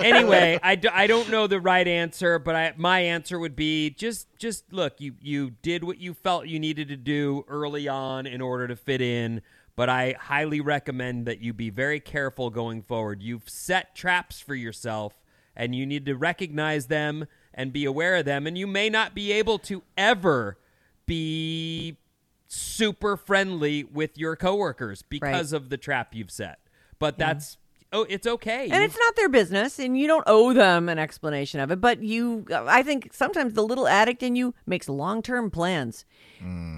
Anyway, 0.03 0.59
I, 0.65 0.75
do, 0.75 0.89
I 0.93 1.07
don't 1.07 1.31
know 1.31 1.47
the 1.47 1.61
right 1.61 1.87
answer, 1.87 2.41
but 2.41 2.57
I, 2.57 2.73
my 2.77 3.01
answer 3.01 3.39
would 3.39 3.55
be 3.55 3.91
just 3.91 4.27
just 4.37 4.65
look. 4.73 5.01
You 5.01 5.15
you 5.21 5.51
did 5.63 5.85
what 5.85 5.99
you 5.99 6.15
felt 6.15 6.49
you 6.49 6.59
needed 6.59 6.89
to 6.89 6.97
do 6.97 7.45
early 7.47 7.87
on 7.87 8.27
in 8.27 8.41
order 8.41 8.67
to 8.67 8.75
fit 8.75 9.01
in. 9.01 9.41
But 9.75 9.89
I 9.89 10.17
highly 10.19 10.61
recommend 10.61 11.27
that 11.27 11.41
you 11.41 11.53
be 11.53 11.71
very 11.71 11.99
careful 11.99 12.51
going 12.51 12.83
forward. 12.83 13.23
You've 13.23 13.49
set 13.49 13.95
traps 13.95 14.41
for 14.41 14.55
yourself, 14.55 15.15
and 15.57 15.75
you 15.75 15.87
need 15.87 16.07
to 16.07 16.15
recognize 16.15 16.87
them 16.87 17.27
and 17.55 17.73
be 17.73 17.85
aware 17.85 18.17
of 18.17 18.25
them. 18.25 18.47
And 18.47 18.57
you 18.57 18.67
may 18.67 18.91
not 18.91 19.15
be 19.15 19.33
able 19.33 19.59
to 19.61 19.83
ever 19.97 20.59
be 21.07 21.97
super 22.47 23.17
friendly 23.17 23.83
with 23.85 24.19
your 24.19 24.37
coworkers 24.37 25.03
because 25.03 25.53
of 25.53 25.71
the 25.71 25.79
trap 25.79 26.15
you've 26.15 26.31
set. 26.31 26.59
But 26.99 27.19
that's 27.19 27.57
oh, 27.93 28.07
it's 28.09 28.27
okay. 28.27 28.65
And 28.65 28.75
You- 28.75 28.83
it's 28.83 28.99
not 28.99 29.17
their 29.17 29.29
business, 29.29 29.79
and 29.79 29.99
you 29.99 30.07
don't 30.07 30.25
owe 30.27 30.53
them 30.53 30.89
an 30.89 30.99
explanation 30.99 31.61
of 31.61 31.71
it. 31.71 31.81
But 31.81 32.03
you, 32.03 32.47
I 32.51 32.83
think 32.83 33.11
sometimes 33.13 33.55
the 33.55 33.63
little 33.63 33.87
addict 33.87 34.23
in 34.23 34.35
you 34.37 34.55
makes 34.67 34.89
long 34.89 35.23
term 35.23 35.51
plans 35.51 36.05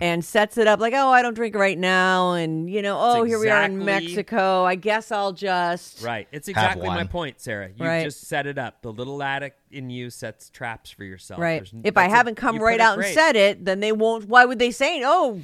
and 0.02 0.22
sets 0.22 0.58
it 0.58 0.66
up 0.66 0.78
like, 0.78 0.92
oh, 0.92 1.08
I 1.08 1.22
don't 1.22 1.32
drink 1.32 1.54
right 1.54 1.78
now. 1.78 2.32
And, 2.32 2.68
you 2.68 2.82
know, 2.82 2.98
oh, 3.00 3.24
here 3.24 3.38
we 3.38 3.48
are 3.48 3.62
in 3.64 3.82
Mexico. 3.82 4.62
I 4.64 4.74
guess 4.74 5.10
I'll 5.10 5.32
just. 5.32 6.02
right. 6.02 6.28
It's 6.32 6.48
exactly 6.48 6.86
my 6.86 7.04
point, 7.04 7.40
Sarah. 7.40 7.70
You 7.74 7.86
Right. 7.86 8.04
just 8.04 8.22
set 8.28 8.46
it 8.46 8.58
up. 8.58 8.82
The 8.82 8.92
little 8.92 9.22
addict 9.22 9.58
in 9.70 9.88
you 9.88 10.10
sets 10.10 10.50
traps 10.50 10.90
for 10.90 11.04
yourself. 11.04 11.40
Right. 11.40 11.60
There's 11.72 11.72
If 11.82 11.96
I 11.96 12.08
haven't 12.08 12.34
come 12.34 12.58
right 12.58 12.78
out 12.78 12.98
and 12.98 13.06
said 13.06 13.36
it, 13.36 13.64
then 13.64 13.80
they 13.80 13.92
won't. 13.92 14.28
Why 14.28 14.44
would 14.44 14.58
they 14.58 14.70
say, 14.70 15.00
oh, 15.02 15.40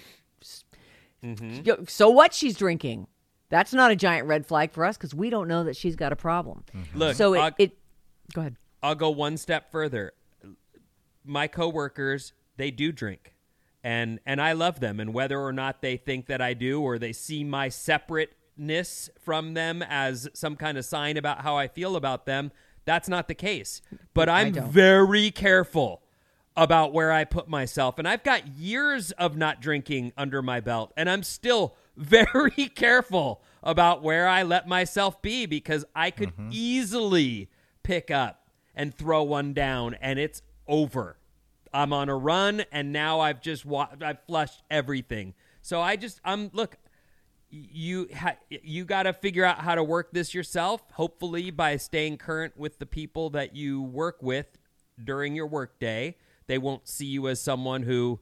Mm-hmm. 1.25 1.85
so 1.87 2.09
what 2.11 2.33
she's 2.33 2.57
drinking? 2.57 3.07
That's 3.51 3.75
not 3.75 3.91
a 3.91 3.97
giant 3.97 4.27
red 4.27 4.47
flag 4.47 4.73
for 4.73 4.85
us 4.85 4.97
because 4.97 5.15
we 5.15 5.29
don't 5.29 5.49
know 5.49 5.65
that 5.65 5.77
she's 5.77 5.97
got 5.97 6.13
a 6.13 6.17
problem. 6.17 6.65
Mm-hmm. 6.75 6.99
Look, 6.99 7.17
so 7.17 7.35
it, 7.35 7.55
it, 7.59 7.79
go 8.33 8.41
ahead. 8.41 8.57
I'll 8.83 8.95
go 8.95 9.11
one 9.11 9.37
step 9.37 9.71
further. 9.71 10.13
My 11.25 11.49
coworkers, 11.49 12.33
they 12.57 12.71
do 12.71 12.93
drink. 12.93 13.35
And 13.83 14.21
and 14.27 14.41
I 14.41 14.53
love 14.53 14.81
them 14.81 15.01
and 15.01 15.15
whether 15.15 15.41
or 15.41 15.53
not 15.53 15.81
they 15.81 15.97
think 15.97 16.27
that 16.27 16.41
I 16.43 16.55
do 16.55 16.83
or 16.83 16.99
they 16.99 17.13
see 17.13 17.45
my 17.45 17.71
separateness 17.71 19.09
from 19.19 19.55
them 19.55 19.83
as 19.83 20.29
some 20.35 20.55
kind 20.55 20.77
of 20.77 20.85
sign 20.85 21.17
about 21.17 21.41
how 21.41 21.57
I 21.57 21.67
feel 21.67 21.97
about 21.97 22.27
them, 22.27 22.53
that's 22.85 23.09
not 23.09 23.27
the 23.27 23.35
case. 23.35 23.81
But 24.13 24.29
I'm 24.29 24.53
very 24.53 25.31
careful 25.31 26.03
about 26.61 26.93
where 26.93 27.11
I 27.11 27.25
put 27.25 27.49
myself. 27.49 27.99
And 27.99 28.07
I've 28.07 28.23
got 28.23 28.47
years 28.47 29.13
of 29.13 29.35
not 29.35 29.63
drinking 29.63 30.13
under 30.15 30.43
my 30.43 30.61
belt, 30.61 30.93
and 30.95 31.09
I'm 31.09 31.23
still 31.23 31.75
very 31.97 32.69
careful 32.75 33.41
about 33.63 34.03
where 34.03 34.29
I 34.29 34.43
let 34.43 34.69
myself 34.69 35.23
be 35.23 35.47
because 35.47 35.87
I 35.97 36.11
could 36.11 36.37
mm-hmm. 36.37 36.51
easily 36.53 37.49
pick 37.83 38.11
up 38.11 38.51
and 38.75 38.95
throw 38.95 39.23
one 39.23 39.55
down, 39.55 39.95
and 40.03 40.19
it's 40.19 40.43
over. 40.69 41.17
I'm 41.73 41.95
on 41.95 42.11
a 42.11 42.17
run, 42.17 42.65
and 42.71 42.93
now 42.93 43.21
I've 43.21 43.41
just 43.41 43.65
wa- 43.65 43.89
I've 44.03 44.23
flushed 44.27 44.63
everything. 44.71 45.33
So 45.63 45.81
I 45.81 45.97
just 45.97 46.21
I'm 46.27 46.51
look 46.53 46.77
you 47.49 48.07
ha- 48.15 48.37
you 48.51 48.85
got 48.85 49.05
to 49.05 49.15
figure 49.15 49.47
out 49.47 49.61
how 49.61 49.75
to 49.75 49.83
work 49.83 50.13
this 50.13 50.35
yourself 50.35 50.83
hopefully 50.93 51.51
by 51.51 51.79
staying 51.79 52.19
current 52.19 52.57
with 52.57 52.79
the 52.79 52.87
people 52.87 53.31
that 53.31 53.57
you 53.57 53.83
work 53.83 54.23
with 54.23 54.47
during 55.03 55.35
your 55.35 55.47
workday 55.47 56.15
they 56.51 56.59
won't 56.59 56.87
see 56.89 57.07
you 57.07 57.29
as 57.29 57.41
someone 57.41 57.83
who 57.85 58.19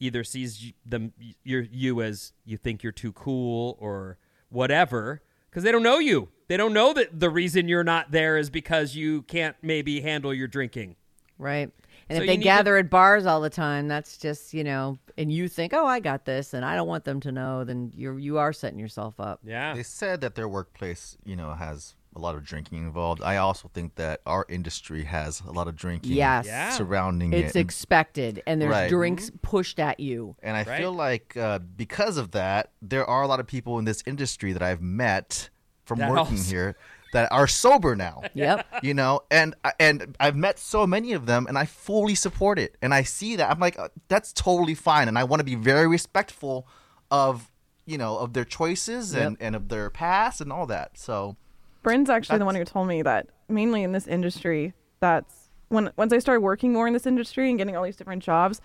either 0.00 0.22
sees 0.24 0.60
y- 0.62 0.72
them 0.86 1.12
you're 1.42 1.62
you 1.70 2.00
as 2.02 2.32
you 2.44 2.56
think 2.56 2.82
you're 2.82 2.92
too 2.92 3.12
cool 3.12 3.76
or 3.80 4.16
whatever 4.48 5.20
because 5.50 5.62
they 5.64 5.72
don't 5.72 5.82
know 5.82 5.98
you 5.98 6.28
they 6.48 6.56
don't 6.56 6.72
know 6.72 6.92
that 6.92 7.18
the 7.20 7.30
reason 7.30 7.68
you're 7.68 7.84
not 7.84 8.10
there 8.10 8.36
is 8.36 8.50
because 8.50 8.94
you 8.94 9.22
can't 9.22 9.56
maybe 9.62 10.00
handle 10.00 10.32
your 10.32 10.48
drinking 10.48 10.96
Right. 11.36 11.68
And 12.08 12.16
So 12.18 12.22
if 12.22 12.28
they 12.28 12.34
need 12.36 12.42
to- 12.42 12.44
gather 12.44 12.76
at 12.76 12.90
bars 12.90 13.26
all 13.26 13.40
the 13.40 13.50
time, 13.50 13.88
that's 13.88 14.18
just, 14.18 14.54
you 14.54 14.62
know, 14.62 14.98
and 15.18 15.32
you 15.32 15.48
think, 15.48 15.72
oh, 15.74 15.84
I 15.84 15.98
got 15.98 16.24
this, 16.24 16.54
and 16.54 16.64
I 16.64 16.76
don't 16.76 16.86
want 16.86 17.02
them 17.04 17.18
to 17.20 17.32
know, 17.32 17.64
then 17.64 17.90
you're, 17.96 18.16
you 18.20 18.38
are 18.38 18.52
setting 18.52 18.78
yourself 18.78 19.18
up. 19.18 19.40
yeah 19.42 19.74
They 19.74 19.82
said 19.82 20.20
that 20.20 20.36
their 20.36 20.46
workplace, 20.48 21.18
you 21.24 21.34
know, 21.34 21.52
has 21.54 21.96
a 22.16 22.20
lot 22.20 22.34
of 22.34 22.44
drinking 22.44 22.78
involved. 22.78 23.22
I 23.22 23.36
also 23.36 23.68
think 23.74 23.96
that 23.96 24.20
our 24.26 24.46
industry 24.48 25.04
has 25.04 25.40
a 25.40 25.50
lot 25.52 25.68
of 25.68 25.76
drinking 25.76 26.12
Yes. 26.12 26.46
Yeah. 26.46 26.70
surrounding 26.70 27.32
It's 27.32 27.42
it. 27.42 27.46
It's 27.46 27.56
expected, 27.56 28.42
and 28.46 28.60
there's 28.60 28.70
Right. 28.70 28.88
drinks 28.90 29.30
pushed 29.42 29.78
at 29.78 30.00
you. 30.00 30.36
And 30.42 30.56
I 30.56 30.62
Right. 30.62 30.78
feel 30.78 30.92
like 30.92 31.36
uh, 31.36 31.58
because 31.58 32.16
of 32.16 32.30
that, 32.32 32.70
there 32.82 33.04
are 33.04 33.22
a 33.22 33.26
lot 33.26 33.40
of 33.40 33.46
people 33.46 33.78
in 33.78 33.84
this 33.84 34.02
industry 34.06 34.52
that 34.52 34.62
I've 34.62 34.82
met 34.82 35.50
from 35.84 35.98
That 35.98 36.10
working 36.10 36.36
also- 36.38 36.50
here 36.50 36.76
that 37.12 37.30
are 37.30 37.46
sober 37.46 37.94
now. 37.94 38.22
Yep. 38.34 38.66
You 38.82 38.94
know, 38.94 39.20
and 39.30 39.54
and 39.78 40.16
I've 40.18 40.36
met 40.36 40.58
so 40.58 40.86
many 40.86 41.12
of 41.12 41.26
them, 41.26 41.46
and 41.48 41.56
I 41.58 41.64
fully 41.66 42.14
support 42.14 42.58
it. 42.58 42.76
And 42.82 42.92
I 42.94 43.02
see 43.02 43.36
that 43.36 43.50
I'm 43.50 43.60
like, 43.60 43.78
uh, 43.78 43.88
that's 44.08 44.32
totally 44.32 44.74
fine, 44.74 45.08
and 45.08 45.16
I 45.18 45.24
want 45.24 45.40
to 45.40 45.44
be 45.44 45.54
very 45.56 45.86
respectful 45.88 46.66
of 47.10 47.50
you 47.86 47.98
know 47.98 48.16
of 48.18 48.32
their 48.32 48.44
choices 48.46 49.14
and 49.14 49.36
and 49.40 49.54
of 49.54 49.68
their 49.68 49.90
past 49.90 50.40
and 50.40 50.50
all 50.50 50.66
that. 50.66 50.96
So 50.98 51.36
Bryn's 51.84 52.10
actually 52.10 52.38
the 52.38 52.44
one 52.44 52.56
who 52.56 52.64
told 52.64 52.88
me 52.88 53.02
that 53.02 53.28
mainly 53.48 53.84
in 53.84 53.92
this 53.92 54.08
industry, 54.08 54.74
that's 55.00 55.50
when 55.68 55.92
once 55.96 56.12
I 56.12 56.18
started 56.18 56.40
working 56.40 56.72
more 56.72 56.88
in 56.88 56.92
this 56.92 57.06
industry 57.06 57.48
and 57.48 57.58
getting 57.58 57.76
all 57.76 57.84
these 57.84 57.96
different 57.96 58.22
jobs, 58.24 58.60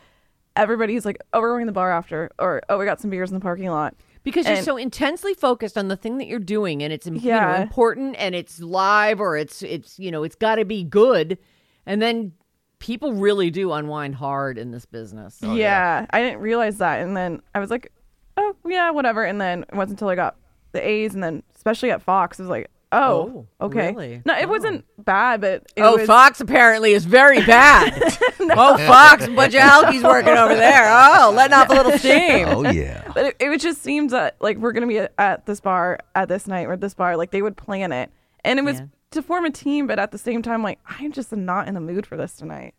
everybody's 0.56 1.06
like, 1.06 1.18
"Oh, 1.34 1.42
we're 1.42 1.50
going 1.52 1.66
to 1.66 1.68
the 1.68 1.74
bar 1.74 1.92
after," 1.92 2.32
or 2.40 2.62
"Oh, 2.70 2.80
we 2.80 2.86
got 2.86 3.00
some 3.00 3.12
beers 3.12 3.30
in 3.30 3.36
the 3.36 3.42
parking 3.42 3.70
lot." 3.70 3.96
Because 4.24 4.48
you're 4.48 4.62
so 4.64 4.78
intensely 4.78 5.34
focused 5.34 5.78
on 5.78 5.88
the 5.88 5.96
thing 5.96 6.18
that 6.18 6.28
you're 6.28 6.40
doing, 6.40 6.84
and 6.84 6.92
it's 6.92 7.06
you 7.08 7.14
know, 7.14 7.54
important, 7.62 8.16
and 8.18 8.36
it's 8.36 8.60
live, 8.60 9.20
or 9.22 9.38
it's 9.38 9.62
it's 9.62 10.00
you 10.00 10.12
know, 10.12 10.24
it's 10.24 10.36
got 10.36 10.56
to 10.56 10.66
be 10.66 10.84
good, 10.84 11.38
and 11.86 12.02
then 12.02 12.34
people 12.80 13.14
really 13.14 13.50
do 13.50 13.72
unwind 13.72 14.16
hard 14.16 14.58
in 14.58 14.72
this 14.72 14.86
business. 14.86 15.40
Oh, 15.44 15.54
yeah. 15.54 16.06
I 16.12 16.22
didn't 16.22 16.40
realize 16.40 16.78
that, 16.78 17.02
and 17.02 17.16
then 17.16 17.42
I 17.54 17.60
was 17.60 17.70
like, 17.70 17.92
"Oh, 18.38 18.56
yeah, 18.66 18.92
whatever." 18.92 19.24
And 19.24 19.40
then 19.40 19.64
it 19.64 19.76
wasn't 19.76 20.00
until 20.00 20.10
I 20.10 20.16
got 20.16 20.38
the 20.72 20.86
A's, 20.86 21.14
and 21.14 21.24
then 21.24 21.44
especially 21.56 21.92
at 21.92 22.02
Fox, 22.02 22.40
it 22.40 22.44
was 22.44 22.50
like, 22.50 22.70
"Oh, 22.92 23.46
Oh, 23.60 23.66
okay." 23.68 23.92
really? 23.92 24.22
No, 24.26 24.38
it 24.38 24.50
wasn't 24.50 24.86
bad, 25.04 25.42
but 25.42 25.72
it 25.76 25.82
oh, 25.82 25.98
was, 25.98 26.08
Fox 26.08 26.42
apparently 26.42 26.94
is 26.94 27.06
very 27.06 27.42
bad. 27.46 28.18
Oh, 28.52 28.78
Fox, 28.78 29.26
a 29.28 29.32
bunch 29.32 29.54
of 29.54 29.62
alkies 29.62 30.02
working 30.04 30.34
over 30.36 30.56
there. 30.56 30.88
Oh, 30.92 31.32
letting 31.36 31.54
off 31.54 31.70
a 31.70 31.74
little 31.74 31.98
steam. 32.00 32.48
oh 32.48 32.70
yeah, 32.72 33.04
But 33.14 33.26
it, 33.28 33.36
it 33.40 33.62
just 33.62 33.84
seems 33.84 34.12
that 34.12 34.38
like 34.40 34.58
we're 34.58 34.72
gonna 34.72 34.88
be 34.88 34.98
at, 35.00 35.14
at 35.20 35.46
this 35.46 35.60
bar 35.60 36.00
at 36.16 36.30
this 36.30 36.48
night 36.48 36.66
or 36.66 36.74
at 36.74 36.82
this 36.82 36.94
bar. 36.96 37.16
Like 37.16 37.30
they 37.32 37.42
would 37.44 37.58
plan 37.58 37.92
it, 37.92 38.10
and 38.44 38.58
it 38.58 38.64
was 38.64 38.80
Yeah. 38.80 38.86
to 39.12 39.22
form 39.22 39.46
a 39.46 39.52
team. 39.52 39.86
But 39.86 40.00
at 40.00 40.12
the 40.12 40.18
same 40.18 40.42
time, 40.42 40.64
like 40.64 40.80
I'm 40.88 41.12
just 41.12 41.32
not 41.32 41.68
in 41.68 41.76
the 41.76 41.80
mood 41.82 42.08
for 42.08 42.18
this 42.18 42.34
tonight. 42.38 42.74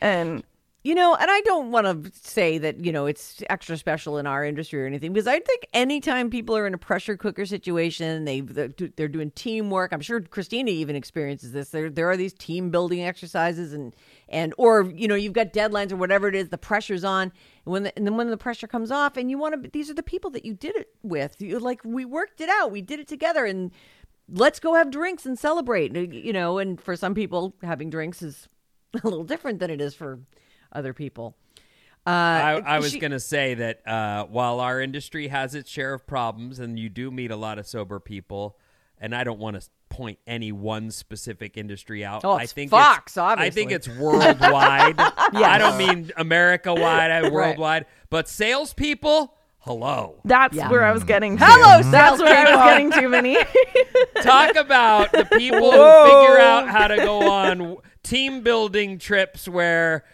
And 0.00 0.44
You 0.86 0.94
know, 0.94 1.16
and 1.16 1.28
I 1.28 1.40
don't 1.40 1.72
want 1.72 2.04
to 2.04 2.12
say 2.16 2.58
that, 2.58 2.84
you 2.84 2.92
know, 2.92 3.06
it's 3.06 3.42
extra 3.50 3.76
special 3.76 4.18
in 4.18 4.26
our 4.28 4.44
industry 4.44 4.80
or 4.80 4.86
anything 4.86 5.12
because 5.12 5.26
I 5.26 5.40
think 5.40 5.66
anytime 5.74 6.30
people 6.30 6.56
are 6.56 6.64
in 6.64 6.74
a 6.74 6.78
pressure 6.78 7.16
cooker 7.16 7.44
situation, 7.44 8.24
they 8.24 8.40
they're 8.40 9.08
doing 9.08 9.32
teamwork. 9.32 9.92
I'm 9.92 10.00
sure 10.00 10.20
Christina 10.20 10.70
even 10.70 10.94
experiences 10.94 11.50
this. 11.50 11.70
There 11.70 11.90
there 11.90 12.08
are 12.08 12.16
these 12.16 12.34
team 12.34 12.70
building 12.70 13.02
exercises 13.02 13.72
and 13.72 13.96
and 14.28 14.54
or 14.58 14.88
you 14.94 15.08
know, 15.08 15.16
you've 15.16 15.32
got 15.32 15.52
deadlines 15.52 15.90
or 15.90 15.96
whatever 15.96 16.28
it 16.28 16.36
is, 16.36 16.50
the 16.50 16.56
pressure's 16.56 17.02
on. 17.02 17.32
And 17.64 17.72
when 17.72 17.82
the, 17.82 17.96
and 17.98 18.06
then 18.06 18.16
when 18.16 18.30
the 18.30 18.36
pressure 18.36 18.68
comes 18.68 18.92
off 18.92 19.16
and 19.16 19.28
you 19.28 19.38
want 19.38 19.60
to 19.60 19.68
these 19.68 19.90
are 19.90 19.94
the 19.94 20.04
people 20.04 20.30
that 20.30 20.44
you 20.44 20.54
did 20.54 20.76
it 20.76 20.90
with. 21.02 21.42
You 21.42 21.58
like 21.58 21.80
we 21.84 22.04
worked 22.04 22.40
it 22.40 22.48
out. 22.48 22.70
We 22.70 22.80
did 22.80 23.00
it 23.00 23.08
together 23.08 23.44
and 23.44 23.72
let's 24.28 24.60
go 24.60 24.74
have 24.74 24.92
drinks 24.92 25.26
and 25.26 25.36
celebrate. 25.36 25.96
You 25.96 26.32
know, 26.32 26.58
and 26.58 26.80
for 26.80 26.94
some 26.94 27.12
people 27.12 27.56
having 27.64 27.90
drinks 27.90 28.22
is 28.22 28.48
a 28.94 29.00
little 29.02 29.24
different 29.24 29.58
than 29.58 29.70
it 29.70 29.80
is 29.80 29.92
for 29.92 30.20
other 30.76 30.92
people. 30.92 31.36
Uh, 32.06 32.10
I, 32.10 32.62
I 32.64 32.78
was 32.78 32.92
she- 32.92 33.00
going 33.00 33.10
to 33.10 33.18
say 33.20 33.54
that 33.54 33.86
uh, 33.86 34.26
while 34.26 34.60
our 34.60 34.80
industry 34.80 35.26
has 35.28 35.54
its 35.56 35.68
share 35.68 35.92
of 35.92 36.06
problems, 36.06 36.60
and 36.60 36.78
you 36.78 36.88
do 36.88 37.10
meet 37.10 37.30
a 37.32 37.36
lot 37.36 37.58
of 37.58 37.66
sober 37.66 37.98
people, 37.98 38.56
and 38.98 39.14
I 39.14 39.24
don't 39.24 39.40
want 39.40 39.60
to 39.60 39.68
point 39.88 40.18
any 40.26 40.52
one 40.52 40.90
specific 40.92 41.56
industry 41.56 42.04
out. 42.04 42.24
Oh, 42.24 42.32
I 42.32 42.46
think 42.46 42.70
Fox, 42.70 43.12
it's, 43.12 43.18
I 43.18 43.50
think 43.50 43.72
it's 43.72 43.88
worldwide. 43.88 44.94
I 45.00 45.56
don't 45.58 45.78
mean 45.78 46.12
America 46.16 46.72
wide, 46.72 47.10
I 47.10 47.20
Right. 47.22 47.32
worldwide, 47.32 47.86
but 48.10 48.28
salespeople. 48.28 49.32
Hello. 49.58 50.20
that's 50.24 50.54
Yeah. 50.54 50.70
where 50.70 50.84
I 50.84 50.92
was 50.92 51.02
getting. 51.02 51.36
To. 51.38 51.44
Hello, 51.44 51.90
That's 51.90 52.22
where 52.22 52.46
I 52.46 52.54
was 52.54 52.64
getting 52.70 52.90
to, 52.92 53.08
Minnie. 53.08 53.36
Talk 54.22 54.54
about 54.54 55.10
the 55.10 55.24
people 55.24 55.58
who 55.72 56.04
figure 56.04 56.38
out 56.38 56.68
how 56.68 56.86
to 56.86 56.96
go 56.98 57.28
on 57.28 57.76
team 58.04 58.42
building 58.42 58.98
trips 59.00 59.48
where 59.48 60.04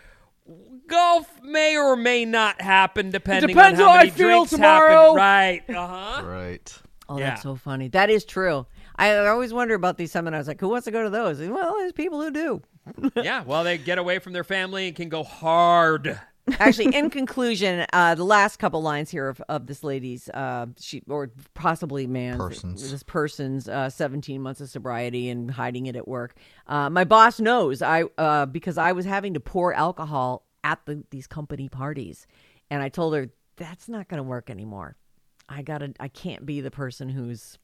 golf 0.93 1.29
may 1.43 1.77
or 1.77 1.97
may 1.97 2.25
not 2.25 2.61
happen 2.61 3.11
depending 3.11 3.49
depends 3.49 3.81
on 3.81 3.87
how 3.87 3.93
how 3.93 3.97
I 3.97 3.99
many 4.05 4.11
feel 4.11 4.29
drinks 4.29 4.51
tomorrow. 4.51 5.15
happen. 5.15 5.17
Right. 5.17 5.63
Uh-huh. 5.71 6.23
Right. 6.27 6.79
Oh, 7.09 7.19
Yeah. 7.19 7.31
that's 7.31 7.43
so 7.43 7.57
funny. 7.57 7.89
That 7.89 8.11
is 8.11 8.25
true. 8.25 8.67
I 8.97 9.09
I 9.11 9.29
always 9.29 9.53
wonder 9.53 9.75
about 9.75 9.97
these 9.99 10.13
seminars. 10.13 10.47
Like, 10.47 10.61
who 10.61 10.69
wants 10.69 10.85
to 10.85 10.91
go 10.91 11.03
to 11.03 11.11
those? 11.11 11.41
Well, 11.41 11.75
there's 11.79 11.93
people 11.93 12.21
who 12.23 12.31
do. 12.31 12.63
yeah. 13.17 13.43
Well, 13.45 13.65
they 13.65 13.79
get 13.79 13.99
away 13.99 14.19
from 14.19 14.33
their 14.33 14.45
family 14.45 14.87
and 14.89 14.97
can 14.97 15.09
go 15.09 15.23
hard. 15.25 16.19
Actually, 16.59 16.93
in 16.97 17.09
conclusion, 17.09 17.87
uh, 17.93 18.17
the 18.17 18.25
last 18.25 18.59
couple 18.59 18.83
lines 18.83 19.09
here 19.11 19.29
of, 19.29 19.41
of 19.49 19.67
this 19.69 19.85
lady's, 19.85 20.29
uh, 20.31 20.67
she 20.77 21.01
or 21.09 21.31
possibly 21.55 22.09
man, 22.09 22.37
Person's. 22.37 22.91
this 22.91 23.05
person's 23.05 23.69
uh, 23.69 23.89
17 23.89 24.43
months 24.43 24.61
of 24.61 24.69
sobriety 24.69 25.31
and 25.31 25.53
hiding 25.53 25.87
it 25.87 25.95
at 25.95 26.09
work. 26.09 26.35
Uh, 26.67 26.91
my 26.91 27.05
boss 27.05 27.39
knows 27.39 27.81
I 27.81 28.05
uh, 28.19 28.47
because 28.47 28.77
I 28.77 28.91
was 28.91 29.05
having 29.05 29.35
to 29.35 29.41
pour 29.41 29.73
alcohol 29.73 30.45
at 30.65 30.81
the, 30.87 31.05
these 31.11 31.27
company 31.27 31.69
parties, 31.69 32.27
and 32.71 32.83
I 32.83 32.89
told 32.89 33.15
her 33.15 33.29
that's 33.57 33.89
not 33.89 34.09
going 34.09 34.19
to 34.19 34.23
work 34.23 34.51
anymore. 34.51 34.97
I 35.49 35.63
gotta, 35.63 35.93
I 36.01 36.09
can't 36.09 36.47
be 36.47 36.61
the 36.61 36.71
person 36.71 37.09
who's, 37.09 37.59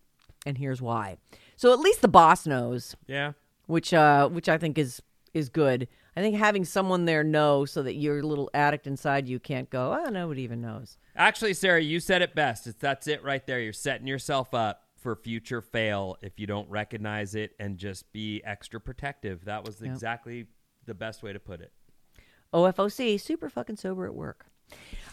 and 0.44 0.58
here's 0.58 0.82
why. 0.82 1.16
So 1.56 1.72
at 1.72 1.78
least 1.80 2.02
the 2.02 2.08
boss 2.08 2.46
knows 2.46 2.94
Yeah. 3.06 3.32
which 3.66 3.94
uh 3.94 4.28
which 4.28 4.48
I 4.48 4.58
think 4.58 4.78
is 4.78 5.00
is 5.34 5.48
good. 5.48 5.88
I 6.16 6.20
think 6.20 6.36
having 6.36 6.64
someone 6.64 7.04
there 7.04 7.22
know 7.22 7.64
so 7.64 7.82
that 7.84 7.94
your 7.94 8.22
little 8.24 8.50
addict 8.52 8.86
inside 8.88 9.28
you 9.28 9.38
can't 9.38 9.70
go, 9.70 9.96
oh, 10.04 10.10
nobody 10.10 10.42
even 10.42 10.60
knows. 10.60 10.98
Actually, 11.14 11.54
Sarah, 11.54 11.80
you 11.80 12.00
said 12.00 12.22
it 12.22 12.34
best. 12.34 12.66
It's 12.66 12.78
that's 12.78 13.06
it 13.06 13.22
right 13.22 13.46
there. 13.46 13.60
You're 13.60 13.72
setting 13.72 14.06
yourself 14.06 14.52
up 14.52 14.82
for 14.96 15.14
future 15.14 15.60
fail 15.62 16.16
if 16.22 16.40
you 16.40 16.46
don't 16.46 16.68
recognize 16.68 17.36
it 17.36 17.52
and 17.60 17.78
just 17.78 18.12
be 18.12 18.42
extra 18.44 18.80
protective. 18.80 19.44
That 19.44 19.64
was 19.64 19.80
exactly 19.80 20.46
the 20.86 20.94
best 20.94 21.22
way 21.22 21.32
to 21.32 21.38
put 21.38 21.60
it. 21.60 21.72
OFOC, 22.52 23.20
super 23.20 23.48
fucking 23.48 23.76
sober 23.76 24.06
at 24.06 24.14
work. 24.14 24.46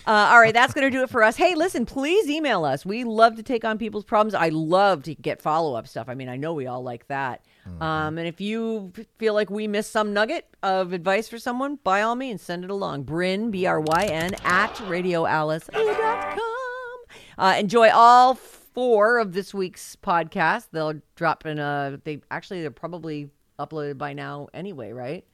Uh, 0.07 0.29
all 0.31 0.39
right, 0.39 0.53
that's 0.53 0.71
going 0.73 0.85
to 0.89 0.95
do 0.95 1.01
it 1.01 1.09
for 1.09 1.23
us. 1.23 1.35
Hey, 1.35 1.55
listen, 1.55 1.87
please 1.87 2.29
email 2.29 2.63
us. 2.63 2.85
We 2.85 3.03
love 3.03 3.37
to 3.37 3.43
take 3.43 3.65
on 3.65 3.79
people's 3.79 4.03
problems. 4.03 4.35
I 4.35 4.49
love 4.49 5.01
to 5.03 5.15
get 5.15 5.41
follow 5.41 5.73
up 5.73 5.87
stuff. 5.87 6.07
I 6.09 6.13
mean, 6.13 6.29
I 6.29 6.37
know 6.37 6.53
we 6.53 6.67
all 6.67 6.83
like 6.83 7.07
that. 7.07 7.43
Um, 7.81 8.19
and 8.19 8.27
if 8.27 8.39
you 8.39 8.93
feel 9.17 9.33
like 9.33 9.49
we 9.49 9.67
missed 9.67 9.91
some 9.91 10.13
nugget 10.13 10.47
of 10.61 10.93
advice 10.93 11.27
for 11.27 11.39
someone, 11.39 11.79
by 11.83 12.03
all 12.03 12.15
means, 12.15 12.43
send 12.43 12.63
it 12.63 12.69
along. 12.69 13.03
Bryn, 13.03 13.49
B 13.49 13.65
R 13.65 13.79
Y 13.79 14.05
N, 14.05 14.35
at 14.43 14.75
radioalice.com. 14.75 16.39
Uh, 17.39 17.55
enjoy 17.57 17.89
all 17.89 18.35
four 18.35 19.17
of 19.17 19.33
this 19.33 19.51
week's 19.55 19.95
podcast. 19.95 20.67
They'll 20.71 21.01
drop 21.15 21.47
in 21.47 21.57
a, 21.57 21.99
they 22.03 22.21
actually, 22.29 22.61
they're 22.61 22.69
probably 22.69 23.31
uploaded 23.57 23.97
by 23.97 24.13
now 24.13 24.49
anyway, 24.53 24.91
right? 24.91 25.25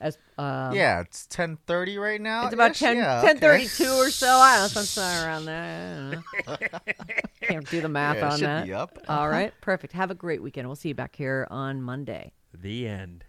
As 0.00 0.18
um, 0.38 0.74
yeah, 0.74 1.00
it's 1.02 1.26
ten 1.26 1.56
thirty 1.68 1.98
right 1.98 2.20
now. 2.20 2.46
it's 2.46 2.54
about 2.54 2.72
ish? 2.72 2.80
10, 2.80 2.96
Yeah, 2.96 3.22
1032 3.22 3.84
okay. 3.84 3.92
or 3.92 4.10
so. 4.10 4.26
I 4.28 4.56
don't 4.56 4.74
know, 4.74 4.82
something 4.82 5.24
around 5.24 5.44
there. 5.44 6.22
I 6.48 6.56
don't 6.56 6.72
know. 6.72 6.78
Can't 7.42 7.70
do 7.70 7.80
the 7.80 7.88
math 7.88 8.16
Yeah, 8.16 8.26
it 8.26 8.32
on 8.32 8.38
should 8.38 8.46
that. 8.48 8.66
be 8.66 8.72
up. 8.72 8.98
All 9.08 9.28
right, 9.30 9.52
perfect. 9.60 9.92
Have 9.92 10.10
a 10.10 10.14
great 10.16 10.42
weekend. 10.42 10.66
We'll 10.68 10.74
see 10.76 10.88
you 10.88 10.94
back 10.96 11.14
here 11.14 11.46
on 11.50 11.80
Monday. 11.80 12.32
The 12.52 12.88
end. 12.88 13.24